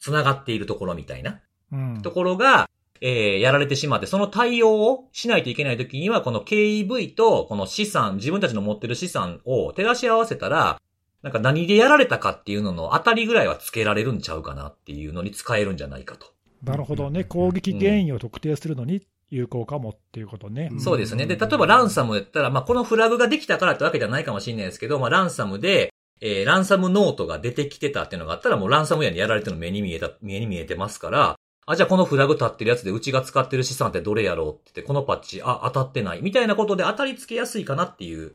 [0.00, 1.40] 繋がっているところみたいな。
[1.72, 2.68] うんところが、
[3.00, 10.80] えーやられてしまって、その対応をしないといけないときには、この KEV とこの資産、自分たちの持ってる資産を照らし合わせたら、
[11.22, 16.26] なんか何でやられたかっていうのの当たりぐらいはつけられるんちゃうかなっていうのに使えるんじゃないかと。
[16.64, 20.68] なるほどね、攻撃原因を特定するのに有効かもっていうことね。
[20.72, 21.26] うんそうですね。
[21.26, 25.91] で、例えばランサムやったら、まあ、このフラグができたからってわけじゃないかもしれないですけど、まあ、ランサムで、
[26.24, 31.34] えーランサムノートが出てきてたっていうのがあったら、もうランサムウェアにやられてるの目に見えた、目に見えてますから、
[31.66, 36.22] あ、じゃあこのフラグ立ってるやつでうちが使ってる資産ってどれやろうって言って、このパッチ、あ、当たってない。
[36.22, 38.34] みたいなことで当たりつけやすいかなっていう。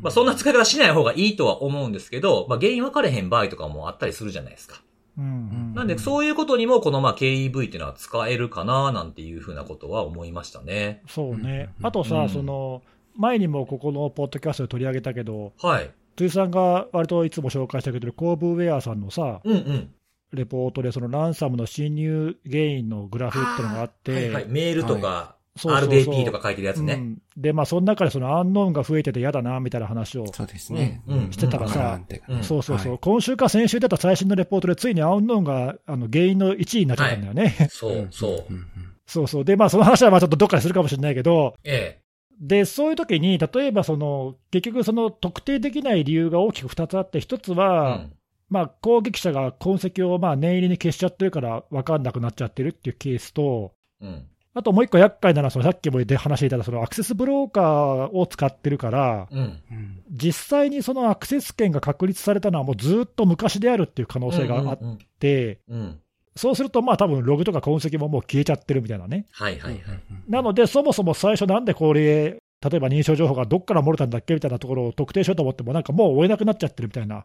[0.00, 4.80] まあ、そんな使い方しない方がいいとは思うんですけど、まあ、原因分かれへん場合とかもあったりするじゃないですか。
[5.18, 11.02] うんうんなんで、そういうことにも、このまあ KEV っていうのは使えるかな、なんていうふうなことは思いましたね。
[11.08, 12.82] そうね、うんあとさ、うんその
[13.16, 15.90] 前にもここのポッドキャストで取り上げたけど、はい。
[16.18, 19.90] 辻さんが割といつも紹介してくれてるコーブウェアさんのさ、うんうん。
[20.32, 24.46] レポートで、そのランサムの侵入原因のグラフっていうのがあって、はいはい。
[24.48, 26.94] メールとか、そうそうそう RDP とか書いてるやつね。
[26.94, 31.02] うんで、まあ、その中でそのアンノーンが増えてて嫌だなみたいな話を、そうですね。
[31.30, 32.00] してたらさ
[32.42, 37.68] そうそうそう、はい今週か先週出た最新のレポートで、ついにアンノーンがあの原因の1位になっちゃったんだよね。
[37.70, 38.52] そう、そう。
[38.52, 38.66] ん ん
[39.06, 42.07] そうそう、で、まあ、その話はまあちょっとどっかでするかもしれないけど、ええ。
[42.40, 48.12] で、そういう時に、例えばその、結局その特定できない理由が大きく2つあって、1つうは、ん。
[48.48, 54.26] まあ、攻撃者が痕跡をまあ念入りに消しちゃってるから分かんなくなっちゃってるっていうケースと、うん。
[54.54, 59.38] あともう一個厄介なのは、そのさっきもで話していたそのアクセスブローカーを使ってるから、うん。
[59.38, 64.98] うん実際にそのアクセス権が確立されたのはもうずっと昔であるっていう可能性があっうん。
[65.18, 66.00] て、うん。
[66.38, 69.26] そうするとまあ多分ログとか痕跡ももう消えちゃってるみたいなね。
[69.32, 69.80] はいはいはい。
[70.28, 77.24] なので、そもそも最初なんでこれ、例えば認証情報がどっから漏れたんだっけみたいなところを特定しようと思っても、なんかもう追えなくなっちゃってるみたいな。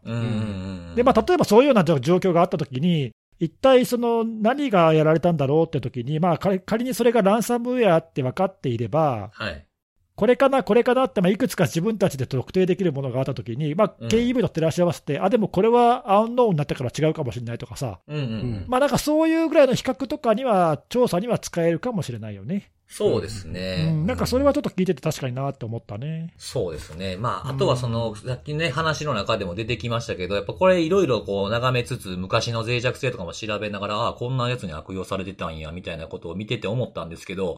[0.96, 9.66] で、まあ、例えばそういうような状況があったときに、一体その何がやられたんだろうってときに、まあ、仮仮にそれがランサムウェアって分かっていれば、はい。
[10.16, 18.66] これかな、これかなって、まあ、いくつか自分たちで特定できるものがあったときに、まあうん、KEV と照らし合わせて、あ、でもこれはアウンノーンになったから違うかもしれないとかさ、うんうんうん。
[18.68, 22.70] まあ、なんかそういうぐらいの比較とかには、調査には使えるかもしれないよね。
[22.88, 23.92] そうですうね。
[23.92, 26.32] ん、なんかそれはちょっと聞いてて確かになって思ったね。
[26.38, 27.18] そうですね。
[27.18, 37.56] まあ、あとはその、さっきね、話の中でも出てきましたけど、やっぱこれいろいろこう眺めつつ、昔の脆弱性とかも調べながら、ああ、こんなやつに悪用されてたんや、みたいなことを見てて思ったんですけど、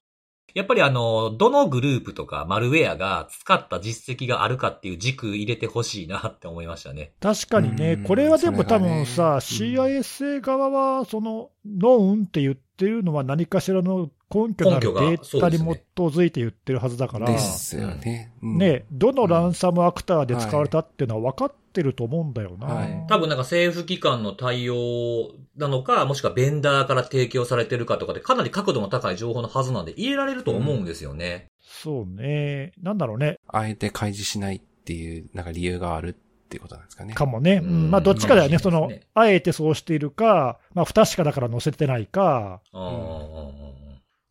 [0.56, 7.12] やっぱりあの、どのグループとかマルウェアが使った実績があるかっていう軸入れてほしいなって思いましたね。
[7.20, 8.04] 確かにね、うん。
[8.06, 15.62] これはでも多分さ、ね CISA 側は、その、ノーンって言ってるのは何かしらの根拠のある根拠がデータに基
[15.98, 18.32] づいて言ってるはずだから、ですよね。
[18.42, 18.58] うん。
[18.58, 22.68] ね、どのランサムアクターで使われたっていうのは分かってると思うんだよな。
[22.68, 23.06] はい。
[23.08, 31.48] 多分なんか政府機関の対応なのか、もしくはベンダーから提供されてるかとかで、かなり角度の高い情報のはずなんで入れられると思うんですよね。
[31.62, 37.14] そうね、なんだろうね、あえて開示しないっていう、なんか理由があるっていうことなんですかね。
[37.14, 37.88] かもね、ううん。
[37.88, 43.65] んまあ、どっちかだよね、そのあえてそうしているか、まあ、不確かだから載せてないか、ああ、うんうんうん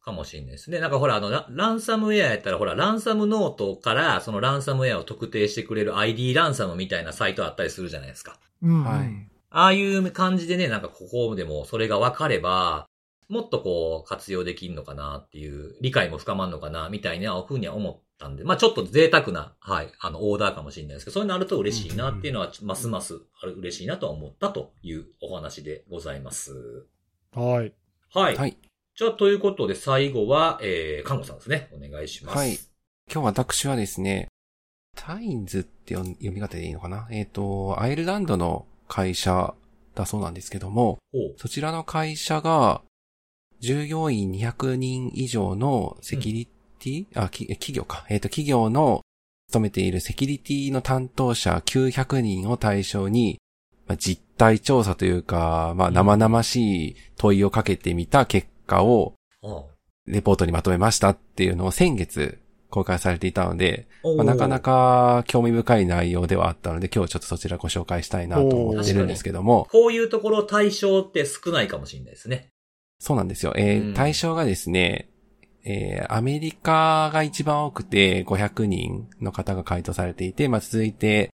[0.05, 0.81] かもしれないですね。
[0.81, 8.39] なんかほら、あのラ、ランサムウェアやったら、ほら、ランサムノートから、そのランサムウェアを特定してくれる ID ランサムみたいなサイトあったりするじゃないですか。
[8.63, 9.09] うん、はい。
[9.51, 12.89] ああいう感じでね、なんかここでもそれが分かれば、
[13.29, 26.87] もっとこう、活用できるのかなっていう、理解も深まるのかな、みたいなふうには思ったんで、まあちょっと贅沢な、はい、あの、オーダーかもしれないですけど、そういうのあると嬉しいなっていうのは、ますますある嬉しいなとは思ったというお話でございます。
[27.33, 27.73] はい、
[28.13, 28.37] はい。
[28.37, 28.74] はい。
[28.97, 31.69] じゃあ、ということで、最後は、えー、看護さんですね。
[31.73, 32.39] お願いします。
[32.39, 32.57] はい
[33.13, 34.29] 今日私はですね、
[34.97, 37.07] タインズって読み方でいいのかな？
[37.11, 39.53] えっ、と、アイルランドの会社
[39.95, 40.99] だそうなんですけども。
[41.37, 42.83] そちらの会社が、
[43.59, 48.07] 従業員200人以上のセキュリティ、あ、き企業か。
[48.09, 49.03] えっ、と、企業の
[49.49, 53.39] 勤めているセキュリティの担当者900人を対象に、
[53.87, 59.65] まあ、実態調査というか、まあ、生々しい問いをかけてみた結果を、あ
[60.07, 62.39] レポートにまとめましたっていうのを先月
[62.69, 63.87] 公開されていたので、
[64.17, 72.49] まあ、なかなか興味深い内容ではあったので、今日ちょっとそちらご紹介したいなと思ってるんですけども、こういうところ対象って少ないかもしれないですね。
[72.99, 73.53] そうなんですよ。
[73.57, 75.09] えーうん対象がですね、
[75.65, 81.31] えーアメリカが一番多くて500人の方が回答されていて、まあ、続いて、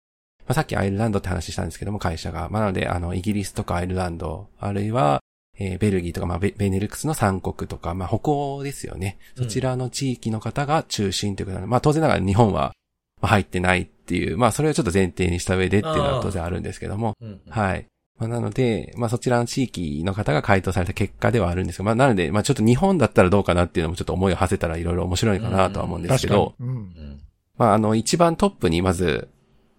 [0.46, 2.48] まあ、さっきアイルランドって話したんですけども、会社が。
[2.48, 5.20] まあ、なので、あの、イギリスとかアイルランド、あるいは、
[5.58, 9.18] えーベルギーとか、まあベ、ベネルクスの3国とか、まあ、北欧ですよね。
[9.36, 12.72] そちらの地域の方が中心ということなので、まあ、当然ながら日本は
[13.20, 17.40] まあ入ってないっていう、まあ、それをちょっと前提にした上でっていうのは当然あるんですけども、うん。
[17.48, 17.86] はい。
[18.18, 26.54] まあ、なので、まあ、そちらの地域の方が回答された結果ではあるんですが、まあ、なので、まあ、ちょっと日本だったらどうかなっていうのもちょっと思いを馳せたらいろいろ面白いかなとは思うんですけど、。
[26.58, 27.20] うんうん。
[27.58, 29.28] まあ、あの、一番トップにまず、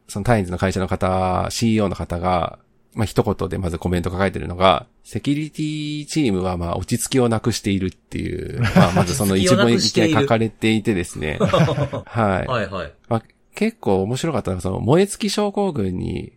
[0.08, 2.60] そのタインズの会社の方、CEO の方が、
[2.98, 12.48] まあ、一言でまずコメント書かれてるのが、セキュリティチームはまあ、落ち着きをなくしているっていう、まあ、 まずその一文に書かれていてですね、 はい。
[12.48, 12.93] はいはい。
[13.54, 16.34] 結構面白かったのが、その燃え尽き症候群に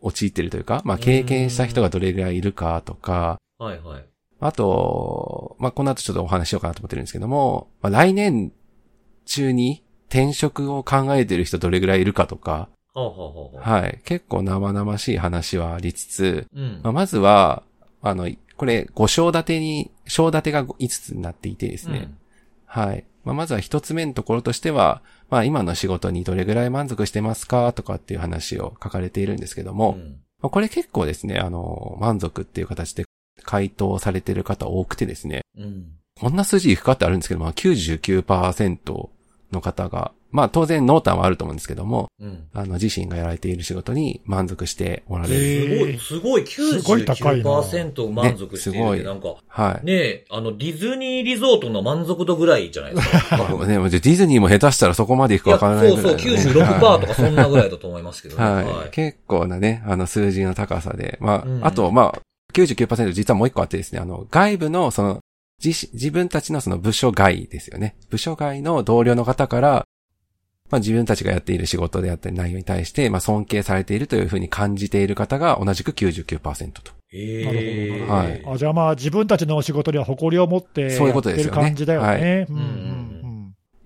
[0.00, 4.04] 陥ってるというか、まあ経験した人がどれぐらいいるかとか、はいはい。
[4.38, 8.52] あと、まあこの後ちょっとお話しようかなと思ってるんですけども、まあ来年
[9.24, 12.68] 中に転職を考えてる人どれぐらいいるかとか、
[13.60, 14.00] はい。
[14.04, 17.62] 結構生々しい話はありつつ、うんまあ、まずは、
[18.02, 22.10] あの、これ5章立てに、章立てが5つになっていてですね、
[22.64, 23.04] はい。
[23.24, 33.04] まあ、まずは一つ目のところとしては、まあ今の仕事にどれぐらい満足してますかとかっていう話を書かれているんですけども、うんまあこれ結構ですね、あの、満足っていう形で
[33.42, 35.86] 回答されている方多くてですね、うん。
[36.20, 39.08] こんな数字いくかってあるんですけど、まあ99%
[39.52, 42.46] の方が、まあ当然濃淡はあると思うんですけども、うん。
[42.52, 45.98] あの自身がやられている仕事に満足しておられる。
[45.98, 49.86] すごい、すごいすごい高いな99%満足しているねすごなんか、はい。
[49.86, 53.36] ねえ、あの、ディズニーリゾートの満足度ぐらいじゃないですか。
[53.56, 58.44] まあね、もうディズニーも下手したらそこまでいくかわからないそうぐらいのね、そう、96%とかそんなぐらいだと思いますけどね。
[58.44, 58.64] はい。
[58.64, 58.90] はい。
[58.90, 61.16] 結構なね、あの数字の高さで。
[61.22, 62.20] まあ、うんあと、まあ、
[62.52, 65.20] 99%実はもう一個あってですね、あの、外部のその、
[65.64, 67.96] 自自分たちのその部署外ですよね。
[68.10, 69.84] 部署外の同僚の方から、
[70.70, 76.92] まあ自分たちがやっている仕事であったり内容に対して、まあ尊敬されているというふうに感じている方が同じく99%と。
[77.08, 77.86] へなるほどなえ。
[77.86, 82.46] るほどはいあじゃあまあ自分たちのお仕事には誇りを持ってそういうやってることですよね感じだよね。
[82.48, 83.16] うんうんうん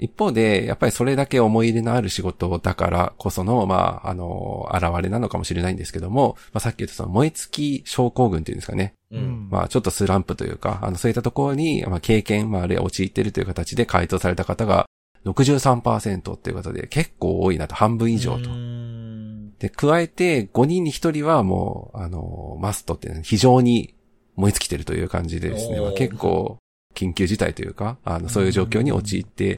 [0.03, 8.95] 一方で、やっぱりそれだけ思い入れのある仕事だからこその、まあ、あの、現れなのかもしれないんですけども、まあさっき言ったその燃え尽き症候群っていうんですかね。
[9.11, 9.17] う。
[9.17, 14.87] うんんまあちょっとスランプというか、あのそういったところに、まあ経験、まああるいは陥っているという形で回答された方が
[15.25, 18.51] 63%っていうことで結構多いなと、半分以上と。
[18.51, 18.53] う。
[18.55, 19.53] ん。
[19.59, 23.95] で、加えて5人に1人はもう、あの、マストって非常に
[24.37, 26.59] 燃え尽きてるという感じでですね、まあ、結構
[26.95, 29.57] 緊急事態というか、あの、そういう状況に陥って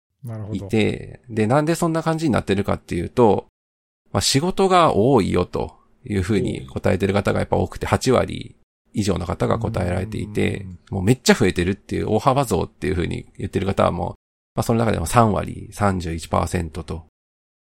[0.52, 0.60] い。
[0.62, 3.46] て、で、なんでそんな感じになってるかっていうと、
[4.12, 8.56] まあ仕事が多いよというふうに答えてる方がやっぱ多くて、8割
[8.92, 14.14] 以上の方が答えられていて、もうめっちゃ増えてるっていう大幅増っていうふうに言ってる方はもう、
[14.54, 17.06] まあその中でも3割、31%と、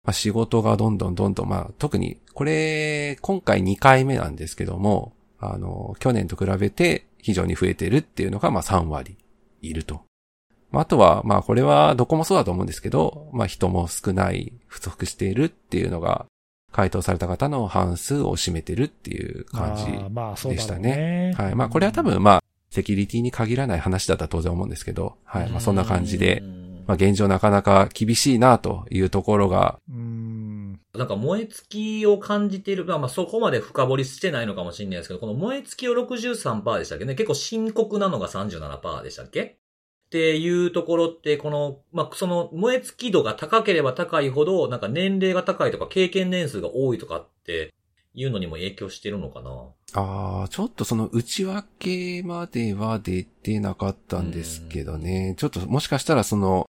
[0.03, 9.17] まあ仕事がどんどんどんどん、まあ特に、これ、今回2回目なんですけども、あの、去年と比べて非常に増えてるっていうのが、まあ3割
[9.61, 10.01] いると。
[10.71, 16.25] まあ、あとは、まあ、これはどこもそうだと思うんですけど、まあ、人も少ない、不足しているっていうのが、
[16.73, 21.33] 回答された方の半数を占めてるっていう感じでしたね。
[21.37, 21.55] はい。
[21.55, 25.49] まあ、これは多分、まあ、セキュリティに限らない話だったら当然思うんですけど、はい。
[25.49, 30.79] まあ、そんな感じでう、んまあ、現状なかなか厳しいなというところが、うん。
[30.93, 37.05] なんか燃え尽きを感じている、まあまあそこまで深掘りしてないのかもしれないですけど、この燃え尽きを63%でしたっけ？
[37.05, 39.41] ね結構深刻なのが37%でしたっけ？
[39.43, 47.73] っていうところって、この、まあ、その燃え尽き度が高ければ高いほど、なんか年齢が高いとか経験年数が多いとかって
[48.13, 49.49] いうのにも影響してるのかな
[49.93, 55.35] ああ、ちょっとその内訳までは出てなかったんですけどね。
[55.37, 56.67] ちょっともしかしたらその、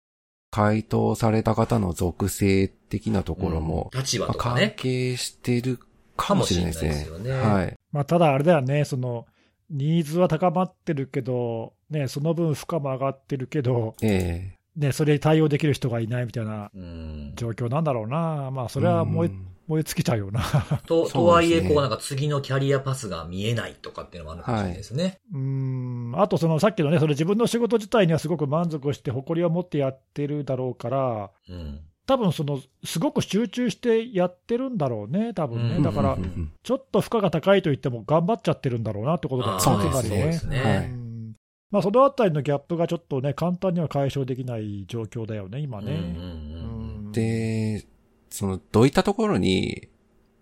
[0.56, 4.74] 回答された方の属性的なところも、うん立場まあ関とかね。
[4.78, 5.80] 係してる
[6.16, 6.92] かもしれないですね。
[6.92, 7.74] かもしれないですよねはい。
[7.92, 9.26] まあただあれだよね、その、
[9.70, 17.34] ニーズは高まってるけど、ね、その分負荷も上がってるけど、えね、それに対応できる人がいないみたいなうん。
[17.36, 18.50] 状況なんだろうな。
[18.52, 20.42] まあえそれは燃えうん燃え尽きちゃうよな。
[20.86, 25.20] と、とはいえ、こうなんか次のキャリアパスが見えないとかっていうのもあるかもしれないですね。
[25.34, 25.75] うん、
[26.22, 31.82] あとそのさっきのね、それ自分の仕事自体にはすごく満足して、誇りを持ってやってるだろうから、うん。
[32.08, 35.76] 多分その、すごく集中してやってるんだろうね、多分ね。
[35.78, 35.84] うん。
[35.84, 36.18] だから
[36.64, 41.36] ちょっと負荷が高いと言っても、頑張っちゃってるんだろうなってことだよね、あーそねはいうん。
[41.72, 45.92] まあ、そのあたりのギャップがちょっとね、簡単には解消できない状況だよね、今ね。
[45.92, 47.88] うんうんうんうんで、
[48.30, 49.88] その、どういったところに、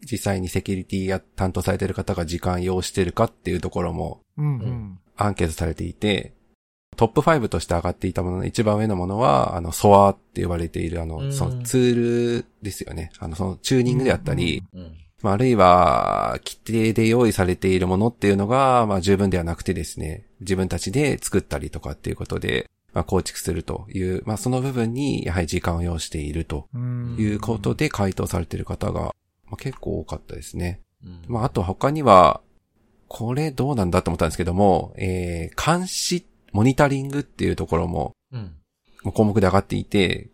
[0.04, 6.34] 実際にセキュリティや担当されている方が時間要してるかっていうところもうんううんアンケートされていて、
[6.96, 11.96] トップ5として上がっていたものの一番上のものは、あの、ソアって言われている、あの、うんそのツー
[12.42, 13.12] ルですよね。
[13.20, 14.98] あの、そのチューニングであったり、うん。
[15.22, 30.82] まあ、あるいは、規定で用意されているものっていうのが、まあ、十分ではなくてですね、自分たちで作ったりとかっていうことで、まあ、構築するという、まあ、その部分に、やはり時間を要しているとうんいうことで回答されている方が、まあ、結構多かったですね。
[31.06, 32.42] うんまあ、あと他には、
[33.14, 38.56] これどうなんだと思ったんですけども、えー、監視、モニタリングっていうところも、うん。
[39.04, 40.32] まあ項目で上がっていて、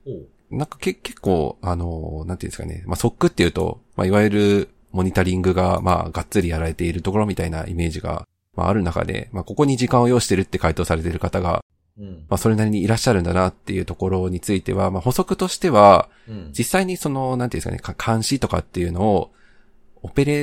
[0.50, 2.84] なんかけ結構、あの、なんていうんですかね。
[2.88, 8.26] まあ、ソックっていうと、まあ、いわゆるモニタリングが、まあ、がっつりやられているところみたいなイメージが、
[8.56, 11.66] まあ、ある中で、まあ、ここに時間を要してるって回答されている方が、
[11.98, 12.26] うん。
[12.30, 16.52] まあ、それなりにいらっしゃるんだなっていうところについては、まあ、補足としては、うん。
[16.58, 19.32] 実際にその、なんていうんですかね、か監視とかっていうのを、
[20.02, 20.34] オペレ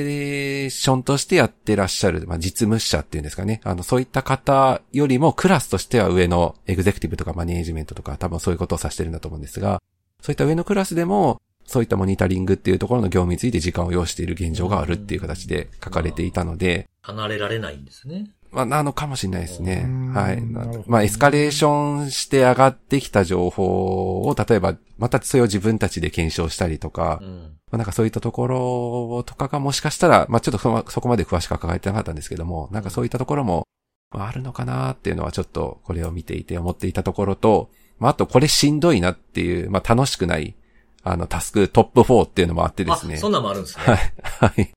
[0.67, 3.61] ーションとしてやってらっしゃる、まあ、実務者っていうんですかね。
[3.63, 9.81] あの、そういった方よりもクラスとしては上のエグゼクティブとかマネージメントとか多分そういうことを指してるんだと思うんですが、
[10.21, 18.31] そういった上のクラスでも、そういったモニタリングっていうところの業務について時間を要している現状があるっていう形で書かれていたので、離れられないんですね。
[18.51, 20.13] まあ、なのかもしれないですねうん。
[20.13, 20.41] はい。
[20.41, 27.57] なるほどまあ、エスカレーションして上がってきた情報を、例えば、またそれを自分たちで検証したりとか、うん。
[27.71, 33.67] まあ、なんかそういったところとかがもしかしたら、まあちょっとそそこまで詳しくは考えてなかったんですけども、なんかそういったところも、
[34.11, 37.69] まああるのかなっていうのはちょっとこれを見ていて思っていたところと、
[37.99, 40.55] まああとこれしんどいなっていう、まあ楽しくない、
[41.03, 43.15] あの、 task top 4っていうのもあってですね。
[43.15, 43.83] あ、そんなんもあるんですね。
[43.83, 44.13] はい。
[44.39, 44.71] はい。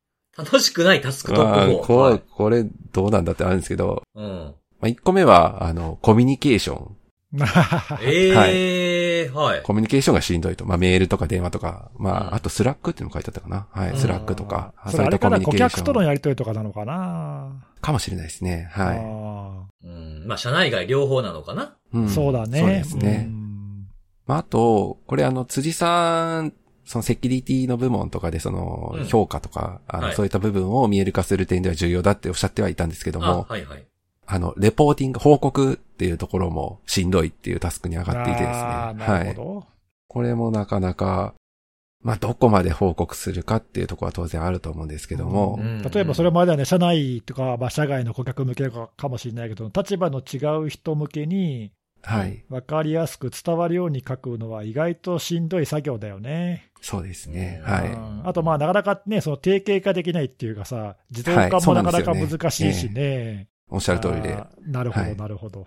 [0.45, 1.73] 楽しくない task top 4。
[1.75, 4.55] まあこれ、はいこれ、どうなんだってあるんですけど、うん。
[4.81, 6.97] まあ、1個目は、あの、コミュニケーション。
[8.03, 9.63] ええはい。
[9.63, 10.65] コミュニケーションがしんどいと。
[10.67, 13.67] まあ、メールとか電話とか、まあ、うんあと Slack っていうのも書いてあったかな。
[13.71, 14.75] はい、うん Slack とか。
[14.89, 16.03] それあれかな、顧客との。
[16.03, 17.65] やりとりとかなのかな。
[17.81, 18.69] かもしれないですね。
[18.73, 18.99] はい。
[18.99, 20.25] あうん。
[20.27, 22.61] まあ、社内外両方なのかなうんそうだね。
[22.61, 23.27] そうですね。
[23.29, 23.41] うん
[24.27, 26.53] まあ、あと、これあの、辻さん、
[26.91, 33.85] そのセキュリティの部門とかでそのうん評価とか、あのはいそういった部分を見える化する点では重要だっておっしゃってはいたんですけどあ、も、はいはい。
[34.27, 38.55] あの、レポーティング、報告っていうところもしんどいっていうタスクに上がっていてですね。
[38.57, 39.35] はい。
[39.35, 39.65] るほ
[40.09, 41.35] これもなかなか、
[42.03, 45.91] まあ、どこまで報告するかっていうところは当然あると思うんですけども、うんど。
[45.91, 51.71] 例えばそれまではね、社内とか、まあ、社外の顧客向けかもしれないけど、立場の違う人向けに
[52.03, 52.45] はい。
[52.49, 56.70] 分かりやすく伝わるように書くのは意外としんどい作業だよね。
[56.81, 57.63] そうですね。
[57.67, 57.93] うんはい。
[57.93, 63.49] うんあと、まあ、なかなかね、その定型化できないっていうかさ、自動はい化もなかなか難しいしね。
[63.69, 64.43] おっしゃる通りで。
[64.67, 65.67] なるほど、はいなるほど。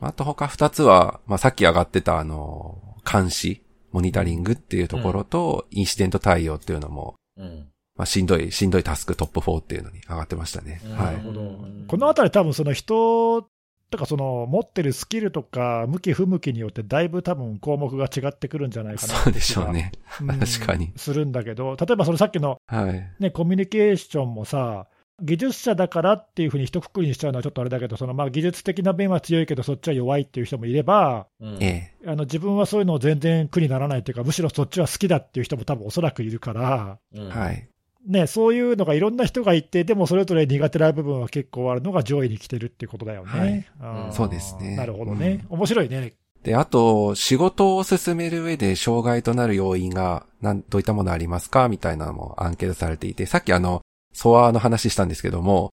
[0.00, 7.68] あと他二つは、まあ、さっき上がってたあの、監視、モニタリングっていうところと、インシデント対応っていうのも、うん。
[7.96, 10.82] まあ、しんどい、しんどいタスクトップ4っていうのに上がってましたね。
[10.84, 11.20] うんはないる。
[11.22, 11.84] ほどうん。
[11.88, 13.48] このあたり多分その人
[13.90, 19.92] とかその持ってるスキルとか向き不向きによってだいぶ多分項目が違ってくるんじゃないかなそうでしょうね。
[20.20, 23.12] うん確かにするんだけど、例えばそのさっきの、はい。
[23.18, 24.86] ね、コミュニケーションもさ、
[25.22, 32.10] 技術者だからっていうふうに一括りにしちゃうのはちょっとあれだけど、そのまあ技術的な面は強いけど、そっちは弱いっていう人もいれば、うんええ。
[32.10, 37.68] あの自分はそういうのを全然苦にならないっていうか、むしろそっちは好きだっていう人も多分おそらくいるから、うんはい。
[38.06, 43.66] ね、そういうのがいろんな人がいて、でもそれぞれ苦手な部分は結構あるのが上位に来てるっていうことだよね。
[43.80, 45.44] はいんそうですねなるほどね。
[45.48, 46.14] 面白いね。
[46.42, 53.82] で、あと、仕事を進める上で障害となる要因が、なん、どういったものありますかみたいなのもアンケートされていて、さっきあの、
[54.12, 55.70] ソアの話したんですけども、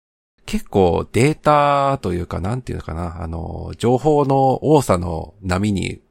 [0.45, 6.01] 結構データというか、なんていうのかな、あの、情報の多さの波に、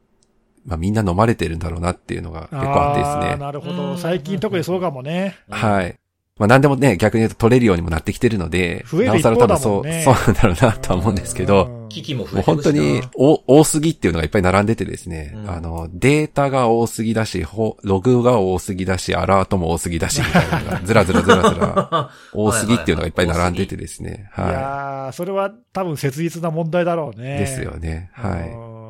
[0.67, 3.37] まあみんな飲まれてるんだろうなっていうのが結構あってですーね。
[3.37, 3.93] なるほど。
[3.93, 5.39] うん最近特にそうかもね。
[5.49, 5.99] はい。
[6.41, 27.23] まあ何でもね、逆に言うと取れるようにもなってきてるので、増えるなおさら多分そう、 そうなんだろうなとは思うんですけど、うん機器も増もうえてるし当にお多すぎっていうのがいっぱい並んでてですね、うんあの、データが多すぎだし、ほログが多すぎだし、アラートも多すぎだし、みたいなのが ずらずらずらずら 多すぎっていうのがいっぱい並んでてですね、いはやー、それは多分切実な問題だろうい。
[27.23, 27.39] ね。
[27.39, 28.11] ですよね。
[28.13, 28.49] はい。
[28.49, 28.81] い。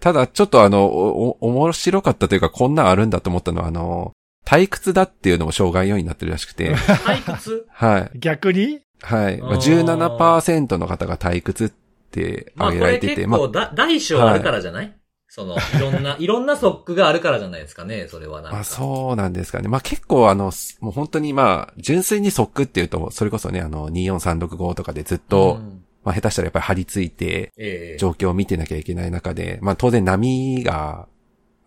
[0.00, 4.12] ただ、ちょっとあの、お、お面白かったというか、こんなんあるんだと思ったのは、あの、
[4.48, 6.74] 退屈だっていうのも障害要因になってるらしくて、
[7.04, 7.66] 退屈？
[7.68, 8.18] はい。
[8.18, 8.80] 逆に？
[9.02, 9.40] はい。
[9.42, 11.72] まあ、あー17%の方が退屈っ
[12.10, 14.96] てまあ挙げられてて、これ結構だ、大小あるからじゃない、
[15.28, 18.56] その、いろんな、 いろんなソックがあるからじゃないですかね、それはなんか。
[18.56, 19.68] まあそうなんですかね。
[19.68, 31.06] まあ結構あの、すもう本当にまあ、純粋にソックっていうと、それこそね、あの、24365とかでずっと、うんまあ下手したらやっぱり張り付いて、ええ状況を見てなきゃいけない中で、まあ当然波が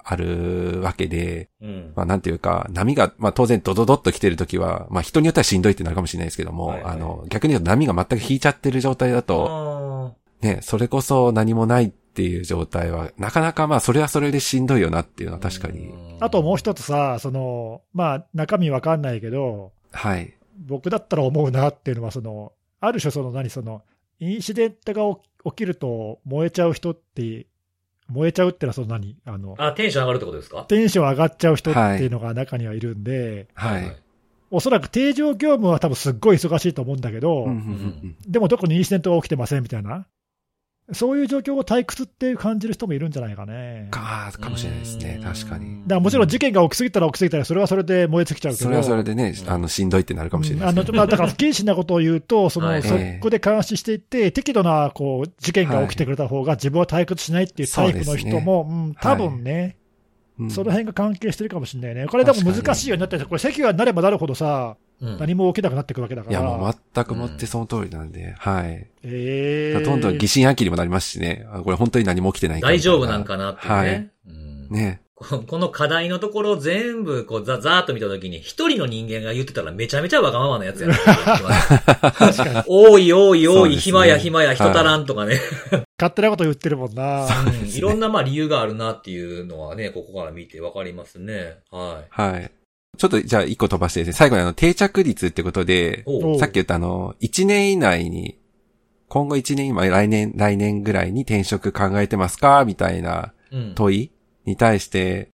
[0.04, 1.94] あるわけで、うん。
[1.96, 15.88] まあなんていうか、波が、まあ当然ドドドッと来てる時は、まあ人によってはしんどいってなるかもしれないですけども、はいはいあの、逆に言うと波が全く引いちゃってる状態だと、あね、それこそ何もないっていう状態は、なかなかまあそれはそれでしんどいよなっていうのはー確かに。
[15.88, 20.36] うんあともう一つさ、その、まあ中身わかんないけど、はい。
[20.68, 23.82] 僕だったら思うなっていうのは、その、ある種その何、その、
[24.20, 27.48] インシデントが起起きると燃えちゃう人って、
[28.12, 29.18] 燃えちゃうってのはその何？
[29.26, 30.64] あの、あ、テンション上がるってことですか？
[30.64, 33.96] テンション上がっちゃう人っていうのが中にはいるんで、はい。
[34.54, 37.56] おそらく定常業務は多分すっごい忙しいと思うんだけど、うんうんう
[38.08, 40.06] んでも特にインシデントが起きてませんみたいな、
[40.94, 43.88] そういう状況を退屈って感じる人もいるんじゃないかね。
[43.92, 45.22] だかか、かもしれないですね。
[45.24, 45.84] 確かに。
[45.88, 50.84] らもちろん事件が起きすぎたら起きすぎたら、それはそれで燃え尽きちゃうけど、それはそれでね、あの、しんどいってなるかもしれないあの。
[50.94, 52.82] まあだから不謹慎なことを言うと、そはい。
[52.82, 59.78] のそこで監視していって、適度なこう事件が起きてくれた方が自分は退屈しないっていうタイプの人も、うん多分ね、
[60.40, 60.52] うん。
[60.52, 62.08] その辺が関係してるかもしれないね。
[62.08, 66.40] これでも難しいようになってて、これ、席がなればなるほどさ、うん何も起きなくなってくるわけだから。
[66.40, 68.88] いや、もう全くもってその通りなんで、はい。
[69.04, 71.48] えーどんどん疑心暗鬼にもなりますしね。
[71.52, 73.76] あこれ本当に何も起きてないか大丈夫なんかなっていうね。
[73.76, 75.02] はいうんね。
[75.16, 82.64] こ この課題のところを全部こうざ、ざーっと見たときに、一人の人間が言ってたらめちゃめちゃわがままなやつやな確かに。
[82.68, 85.40] 多い多い多い、暇や暇や人足らんとかね。
[86.00, 87.26] 勝手なこと言ってるもんな。
[87.26, 87.28] う
[87.66, 91.58] んいろんなまあ理由があるなっていうのはね、ここから見てわかりますね。
[91.70, 92.52] ははい。
[92.98, 96.04] ちょっと、じゃあ一個飛ばしてですね、最後にあの、定着率ってことで
[96.40, 98.38] さっき言ったあの、1年以内に、
[99.08, 102.64] 今後1年今、来年、来年ぐらいに転職考えてますか？
[102.66, 103.76] みたいなうん。
[103.76, 104.12] 問い
[104.46, 105.30] に対して、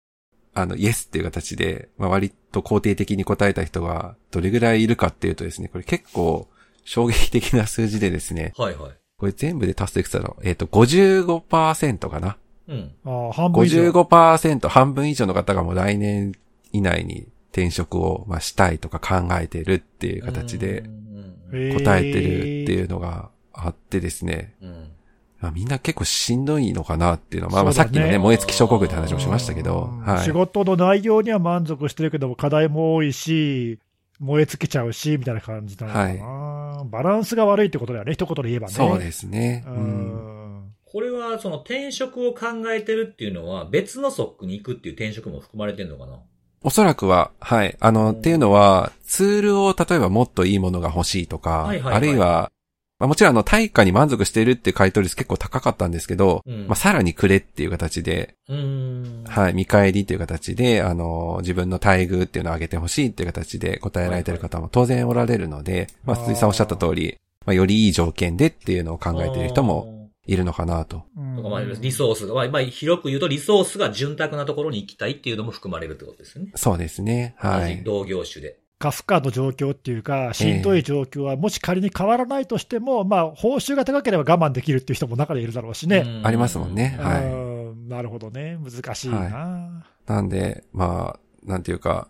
[0.55, 6.49] あの、イエスっていう形で、まあ、割と肯定的に答えた人がどれぐらいいるかっていうとですね、これ結構
[6.85, 8.93] 衝撃的な数字でですね、はいはい。
[9.19, 12.37] これ全部で足すといくつだろうえっ、と、55%かな？
[12.69, 12.93] うん。
[13.05, 13.91] ああ、半分以上。
[13.91, 16.33] 55%、半分以上の方がもう来年
[16.73, 20.85] 以内に転職を、まあ、したいとか考えてるっていう形で
[21.51, 24.91] 答えてるっていうのがあってですね、うん。
[25.41, 30.33] まあ、みんな結構しんどいのかなっていうのは、まあ、まあさっきのね、燃え尽き症候群って話もしましたけどうん、はい仕。
[30.33, 33.79] 事の内容には満足してるけども、課題も多いし、
[34.19, 38.75] 燃え尽きちゃうし、みたいな感じなのかな、バランスが悪いってことだよね、一言で言えばね。
[38.75, 39.65] そうですね。
[39.67, 40.73] ううんん。
[40.85, 46.21] これは、その転職を考えてるっていうのは、別のソックに行くっていう転職も含まれてるのかな
[46.67, 47.77] おそらくは、はい。
[47.79, 51.95] あの、うんっていうのは、ツールを例えばもっといいものが欲しいとか、はいはいはい。
[51.95, 52.51] あるいは、
[52.99, 56.67] まあ、もちろんあの、対価に満足しているっていう回答率結構高かったんですけど、うん。
[56.67, 58.35] まあ、さらにくれっていう形で。
[58.49, 66.23] はい、見返りっていう形で、あの、自分の待遇っていうのを上げてほしいっていう形で答えられてる方も当然おられるので、まあ、あー。
[66.25, 69.96] 鈴井さんおっしゃった通り、まあ、よりいい条件でっていうのを考えている人も
[70.27, 71.05] いるのかなと。
[71.17, 76.53] うんとかまあリソースが、まあ、まあ広く言うとリソースが潤沢なところに行きたいっていうのも含まれるってことですよね。
[76.55, 77.35] そうですね。
[77.39, 77.83] はい。
[77.85, 78.59] 同業種で。
[78.79, 85.99] カフカの状況っていうか、しんどい状況は、もし仮に変わらないとしても、まあ、報酬が高ければ我慢できるっていう人も中でいるだろうしね。
[86.07, 86.99] うんありますもんね。
[87.01, 87.25] はう
[87.75, 88.59] んなるほどね。
[88.59, 89.83] 難しいな。
[90.09, 90.11] い。
[90.11, 92.09] なんで、まあ、なんていうか、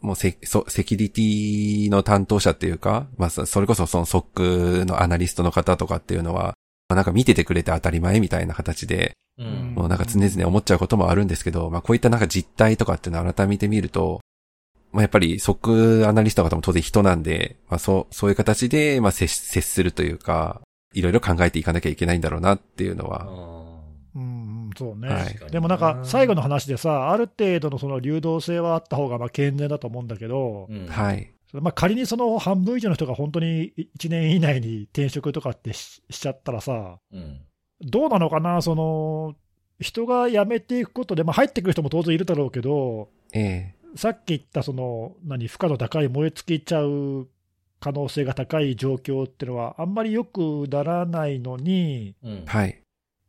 [0.00, 6.54] もうセそセキュリティの担当者っていうか、まあ、そそれこそその SOC のアナリストの方とかっていうのは、ま
[6.94, 9.74] あ、なんか見ててくれて当たり前みたいな形で、うん。
[9.74, 14.20] もうなんか常々思っちゃうこともあるんですけど、まあこういったなんか実態とかっていうのを改めて見ると、
[14.92, 20.60] まあやっぱり即アナリストの方も当然人なんで、まあそう、そういう形で、まあ接し接するというか、
[20.94, 23.64] いろいろ考えていかなきゃいけないんだろうなっていうのは、あ
[24.14, 25.08] うん、そうね。
[25.08, 31.33] はいでもなんか、最後の話でさ、ある程度のその流動性はあった方がまあ健全だと思うんだけど、ーうんはい。
[31.60, 37.40] まあ、仮にその半分以上の人が本当に1年以内に転職とかってししちゃったらさ、うん。
[37.80, 39.34] どうなのかな、その
[39.80, 47.28] 人が辞めていくことで、まあ、入ってくる人も当然いるだろうけど、ええさっき言ったその何負荷の高い燃え尽きちゃう
[47.78, 52.44] 可能性が高い状況っていうのは、あんまり良くならないのに、うん。
[52.46, 52.80] はい。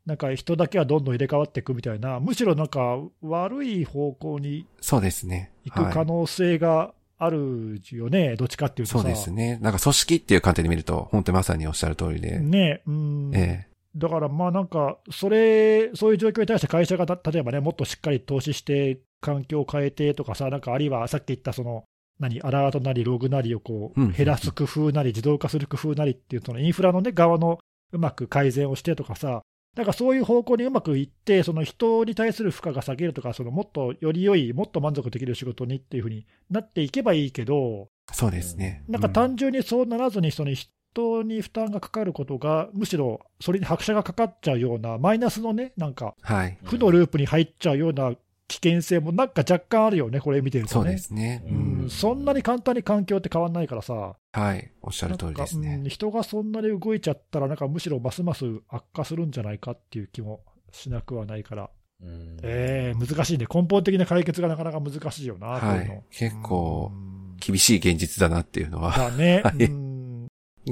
[0.05, 5.51] なんか人だけはどんどん入れ替わっていくみたいな、むしろなんか悪い方向にそうですね。
[5.65, 6.07] 行く可はい。
[6.07, 8.99] 能性があるよね、どっちかっていうとさ。
[8.99, 9.57] そうですね。
[9.61, 21.85] なんか組織っていう観点で見ると、本当にまさにおっしゃる通りで、ねうん、えだからまあなんか、それ、そういう状況に対して会社がた例えばね、もっとしっかり投資して、環境を変えてとかさ、なんかあるいはさっき言ったその、
[22.19, 27.59] 何、アラートなりログなりをこうんう減らす工夫なり、自動化する工夫なりっていう、そのインフラの、ね、側の
[27.91, 29.41] うまく改善をしてとかさ、
[29.75, 38.83] なんかそういう方向にうまくいって、その人に対する負荷が下げるとか、そのもっとより良い、もっと満足できる仕事にっていうふうになっていけばいいけど、えそうですね。
[38.87, 46.57] なんかう単純にそうならずに、その人に負担がかかることが、むしろそれに拍車がかかっちゃうような、マイナスのね、なんかはい。
[46.63, 48.13] 負のループに入っちゃうような
[48.47, 50.83] 危険性もなんか若干あるよね、これ見てるとね。
[50.83, 51.43] そうですね。
[51.47, 51.89] ううんん。
[51.89, 54.71] そんなに簡単に環境って変わんないからさ、はい。
[54.81, 55.81] おっしゃる通りですね。
[55.87, 60.41] 人がそんなに動いちゃったら、なんかむしろますます悪化するんじゃないかっていう気も
[60.73, 61.69] しなくはないから、
[62.01, 66.03] うんえー、難しいね、根本的な解決がなかなか難しいよな、はい。
[66.11, 68.91] 結構うん厳しい現実だなっていうのは。
[68.91, 70.27] だね、 はいうん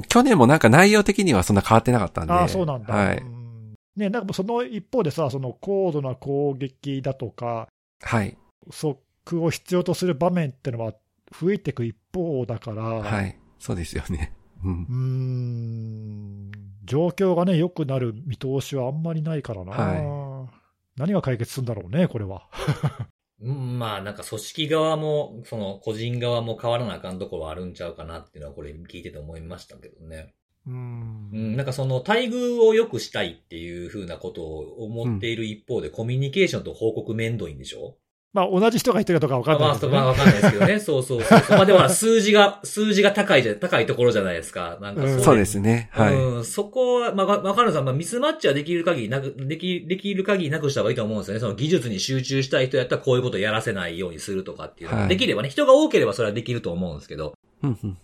[0.08, 2.32] 去年もなんか内容的にはそんな変わってなかったんで。
[2.32, 2.92] ああ、そうなんだ。
[2.92, 3.18] はい。
[3.18, 7.68] うんね、なんかその一方でさ、その高度な攻撃だとか、
[8.02, 8.36] はい。
[8.70, 8.98] 即
[9.40, 10.94] を必要とする場面ってのは
[11.40, 13.38] 増えていく一方だから、はい。
[13.64, 14.34] そうですよね。
[14.62, 14.94] うんうー。
[14.94, 16.50] ん、
[16.84, 19.72] 状況がね、良くなる見通しはあんまりないからな。
[19.72, 20.50] は
[20.98, 22.46] 何が解決するんだろうね、これは。
[23.40, 30.34] うん、まあなんか組織側も、その個人側も変わらなあかんところはあるんちゃうかなっていうのはこれ聞いてて思いましたけどね。
[30.66, 37.96] うんうん、なんかその待遇を良くしたいっていうふうなことを思っている一方で、コミュニケーションと報告めんどいんでしょ？
[38.34, 39.96] まあ、同じ人が言ってるかどうか分かんまあ、ないけど、ね。
[39.96, 40.80] まあ、わかんないですけどね。
[40.80, 41.40] そうそうそう。
[41.50, 44.76] まあでも数字が、数字が高いじゃ、高いところじゃないですか。
[44.80, 45.88] なんかうんいそうですね。
[45.92, 46.14] はい。
[46.14, 51.40] うん、そこは、まあ、わわかるさん、まあ、ミスマッチはできる限りなく、でき、できる限りなくした方がいいと思うんですよね。
[51.40, 57.34] その技術に集中したい人やったらこういうことをやらせないようにするとかっていうのは、はいできればね、人が多ければそれはできると思うんですけど、うんうん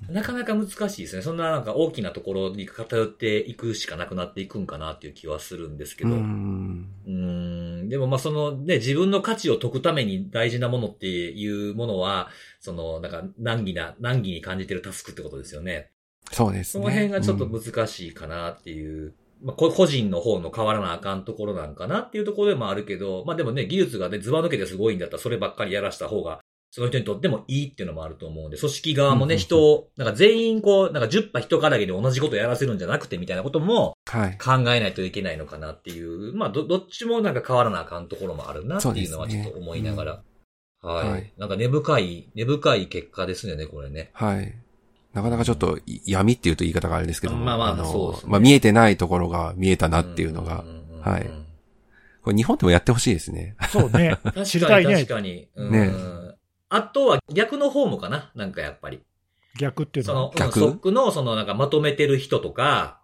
[0.09, 1.23] なかなか難しいですね。
[1.23, 6.11] そんななんか大きなところに偏っていくしかなくなっていくんかなっていう気はするんですけど。
[6.11, 7.83] ううんん。
[7.85, 12.29] んでもまあそのね、自分の価値を解くために大事なものっていうものは、
[12.61, 15.91] そのなんか難儀な、難儀に感じてるタスクってことですよね。
[16.33, 16.85] そうですね。
[16.85, 26.41] その辺がちょっとうん難しいかなっていうまあ、こ個人の方の変わらなあかんところなんかなっていうところでもあるけど、まあでもね、技術がね、ズバ抜けてすごいんだったらそればっかりやらした方が、
[26.73, 34.39] その人にとってもいいっていうのもあると思うんで、組織側もね、うんうんうん人を、なんか全員こう、なんか10羽人からげに同じことやらせるんじゃなくてみたいなこともはい。
[34.39, 40.23] 考えないといけないのかなっていう、まあど、どっちもなんか変わらなあかんところもあるなっていうのはちょっと思いながら。
[40.83, 44.11] はい、はいなんか根深い、根深い結果ですよね、これね。
[44.13, 44.55] はい。
[45.13, 47.45] なかなかちょっとい闇っていうと言い方があれですけども。
[47.45, 51.31] まあまあのそうですねまあ見えてないところが見えたなっていうのがん、んうんうんはい
[52.23, 53.57] これ日本でもやってほしいですね。
[53.71, 54.19] そうね。
[54.45, 55.49] 知りたいね確かに。
[55.57, 55.91] うんね
[56.71, 59.01] あとは逆の方もかななんかやっぱり。
[59.59, 60.33] 逆っていうのは？
[60.33, 60.47] その、。
[60.47, 60.53] 逆？
[60.59, 63.01] ストックのそのなんかまとめてる人とか、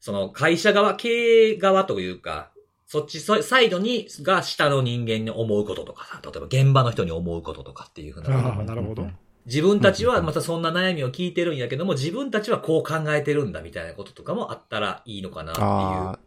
[0.00, 2.50] その会社側、経営側というか、
[2.86, 8.34] そっちそサイドに、が下の人間に思うこととかさ、例えば現場の人に思うこととかっていうふうな。
[8.34, 9.06] ああ、なるほど。
[9.46, 15.66] 自分たちはまたそんな悩みを聞いてるんやけども、自分たちはこう考えてるんだみたいなこととかもあったらいいのかなっていう。
[15.66, 16.18] あ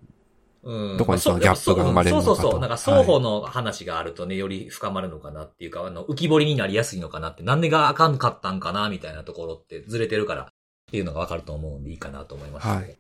[0.66, 2.59] うんどこにそのギャップが生まれるのかとそうそうそう。
[2.59, 10.47] なんか双方の話があるとね、より深まるのかなっていうか、あの、浮き彫りになりやすいのかなって、なんでがあかんかったんかなみたいなところってずれてるからっ
[10.91, 12.97] ていうのがわかると思うんでいいかなと思います、はい。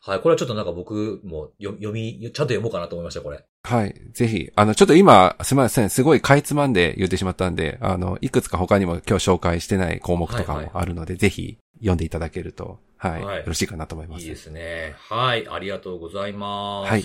[0.00, 0.20] はい。
[0.20, 3.44] これはちょっとなんか僕も読読み、ちゃんと読もうかなと思いました、これ。
[3.62, 3.76] あ。
[3.76, 3.94] はい。
[4.12, 4.50] ぜひ。
[4.56, 5.90] あの、ちょっと今、すみません。
[5.90, 13.24] すごいかいつまんで言ってしまったんで、あの、いくつか他にも今日紹介してない項目とかはいはいもあるので、ぜひ読んでいただけると、はい。
[13.24, 14.22] はいよろしいかなと思います。
[14.22, 14.94] いいですね。
[14.98, 15.46] はい。
[15.48, 16.90] ありがとうございます。
[16.90, 17.04] はい。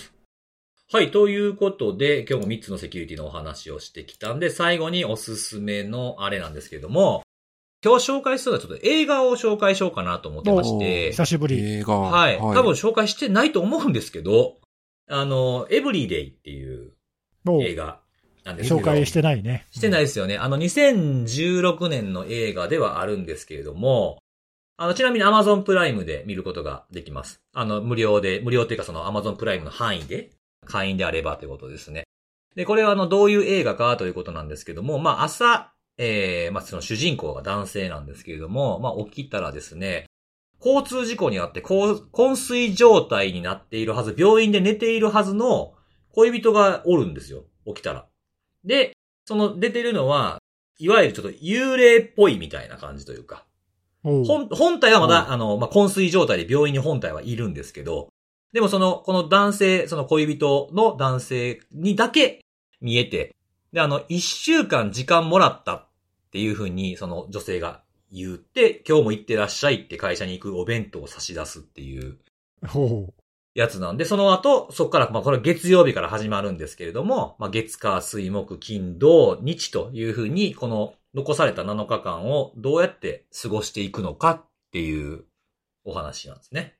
[0.92, 1.10] はい。
[1.10, 7.22] ということで、今日も3つのセキュリティのお話をしてきたんで、最後におすすめのあれなんですけれども、
[7.84, 11.78] 今日紹介するのはちょっと映画を紹介しようかなと思ってまして、久しぶり。
[11.78, 11.98] 映画。
[11.98, 12.38] はい。
[12.38, 14.56] 多分紹介してないと思うんですけど、
[15.08, 16.92] あの、エブリデイっていう
[17.44, 18.00] もう映画
[18.44, 18.80] なんですけど。
[18.80, 19.66] 紹介してないね。
[19.70, 20.38] してないですよね。
[20.38, 24.18] あの、2016年の映画ではあるんですけれども、
[24.82, 27.42] あの、ちなみに Amazon プライムで見ることができます。
[27.52, 30.30] あの、無料で、無料っていうかその Amazon プライムの範囲で、
[30.64, 32.04] 会員であればということですね。
[32.56, 40.06] で、これはあの、どういう映画かということなんですけども、まあ、朝、えー、まあ、その主人公が男性なんですけれども、まあ、起きたらですね、
[40.64, 45.74] 交通事故にあって、こう昏睡状態になっているはず、病院で寝ているはずの
[46.14, 47.44] 恋人がおるんですよ。
[47.66, 48.06] 起きたら。
[48.64, 48.92] で、
[49.26, 50.38] その出てるのは、
[50.78, 53.44] いわゆるちょっと幽霊っぽいみたいな感じというか、
[54.02, 55.32] 本、本体はまだ、うん。
[55.32, 58.08] あの、まあ、昏睡状態で病院に本体はいるんですけど、
[58.52, 62.40] でもその、この男性、その恋人の男性にだけ
[62.80, 63.34] 見えて、
[63.72, 65.88] で、あの、一週間時間もらったっ
[66.32, 72.18] ていうふうに、その女性が言って、今日も行ってらっしゃいって会社に行くお弁当を差し出すっていう。
[72.66, 73.19] ほう。
[73.60, 85.24] やつなんで、その後、そこから、まあこれ月曜日から始まるんですけれども、まあ月火水木金土日というふうに、この残された7日間をどうやって過ごしていくのかっていう
[85.84, 86.74] お話なんですね。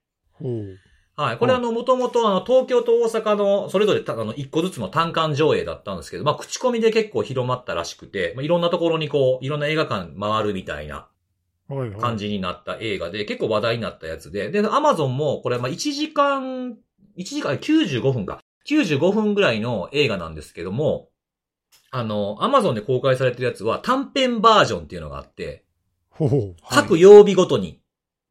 [1.17, 1.37] はい。
[1.37, 11.10] これあの、もともとあの、東京と大阪の、それぞれたあの、一個ずつの単館上映だったんですけど、まあ、口コミで結構広まったらしくて、まあ、いろんなところにこう、いろんな映画館回るみたいな。
[11.99, 16.77] 感じになった映画で、結構話題になったやつで、で、アマゾンも、これ、まあ、1時間、
[17.17, 18.41] 1時間、95分か。
[18.67, 21.09] 95分ぐらいの映画なんですけども、
[21.91, 25.65] あの、アマゾンで公開されてるやつは短編バージョンっていうのがあって、
[26.11, 26.57] ほう。
[26.69, 27.81] 各曜日ごとに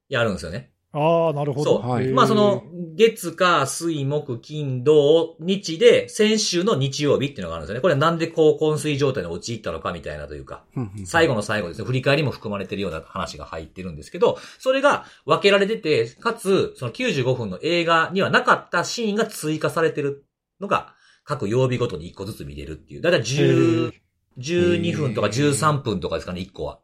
[0.07, 0.71] やるんですよね。
[0.91, 1.81] ああ、なるほど。
[1.81, 2.63] そうはいまあその、
[2.95, 7.81] 月か水木金土日で、先週の日曜日っていうのがあるんですよね。
[7.81, 10.63] これはなんでこう昏睡状態に陥ったのかみたいなというか、
[11.05, 20.25] 最後の最後ですね、振り返りも含まれてるような話が入ってるんですけど、それが分けられてて、かつ、その95分の映画にはなかったシーンが追加されてる
[20.59, 23.01] のが、各曜日ごとに1個ずつ見れるっていう。
[23.01, 23.93] だいたい10、
[24.39, 26.79] 12分とか13分とかですかね、1個は。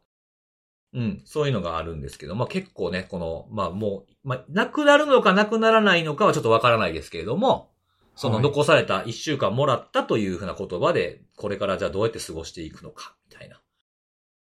[0.96, 7.70] うん、そういうのがあるんですけど、まあ結構ね、この、まあもう、まあ、なくなるのかなくならないのかはちょっとわからないですけれども、
[8.14, 13.60] そのはい残された1週間もらったというふうな言葉で、これからじゃあどうやって過ごしていくのか、みたいな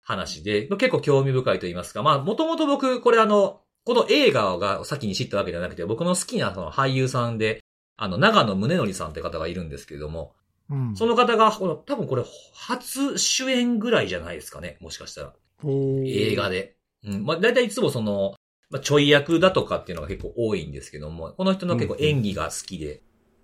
[0.03, 7.61] 話で、結構興味深いと言いますか、まあもともと僕、これあの、この映画が先に知ったわけじゃなくて、僕の好きなその俳優さんで、
[7.97, 10.35] あの、長野宗則さんって方がいるんですけれども、
[10.69, 10.97] うん。
[10.97, 15.33] その方が、多分これ初主演ぐらいじゃないですかね、もしかしたら。
[15.67, 16.77] 映画で。
[17.05, 17.25] うん。
[17.25, 18.35] まあ、大体いつもその、
[18.71, 23.03] まあ、ちょい役だとかっていうのが結構多いんですけども、この人の結構演技が好きで、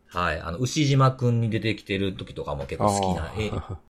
[0.08, 0.40] はい。
[0.40, 3.32] あの、牛島くんに出てきてる時とかも結構好きな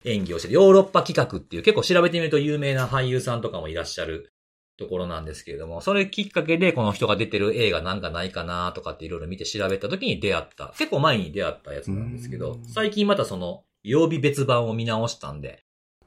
[0.03, 4.31] 演技をしてて、ヨーロッパ企画っていう結構調べてみると有名な俳優さんとかもいらっしゃる
[4.77, 15.64] ところなんですけれども、それきっかけでこの人が出てる映画なんかないかなとかっていろいろ見て調べた時に出会った、結構前に出会ったやつなんですけどう、ん最近またその曜日別版を見直したんで、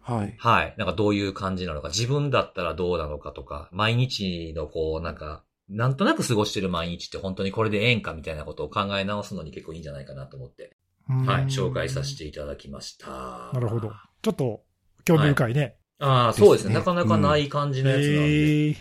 [0.09, 0.35] はい。
[0.39, 0.75] はい。
[0.79, 10.75] なんかどういう感じなのか、自分だったらどうなのかとか、毎日のこう、なんか、なんとなく過ごしてる毎日って本当にこれでええんかみたいなことを考え直すのに結構いいんじゃないかなと思って、
[11.07, 13.51] はい、紹介させていただきました。
[13.53, 13.93] なるほど。
[14.23, 14.63] ちょっと
[15.05, 15.77] 興味深いね。
[15.99, 16.75] ああ、そうですね。
[16.75, 18.77] なかなかない感じのやつなんで、へー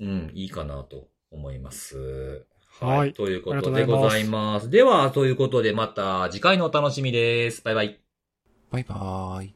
[0.00, 2.44] うん、いいかなと思います。
[2.78, 4.68] はいということでございます。
[4.68, 7.62] では、ということでまた次回のお楽しみです。
[7.62, 8.00] バイバイ。
[8.70, 9.55] バイバーイ。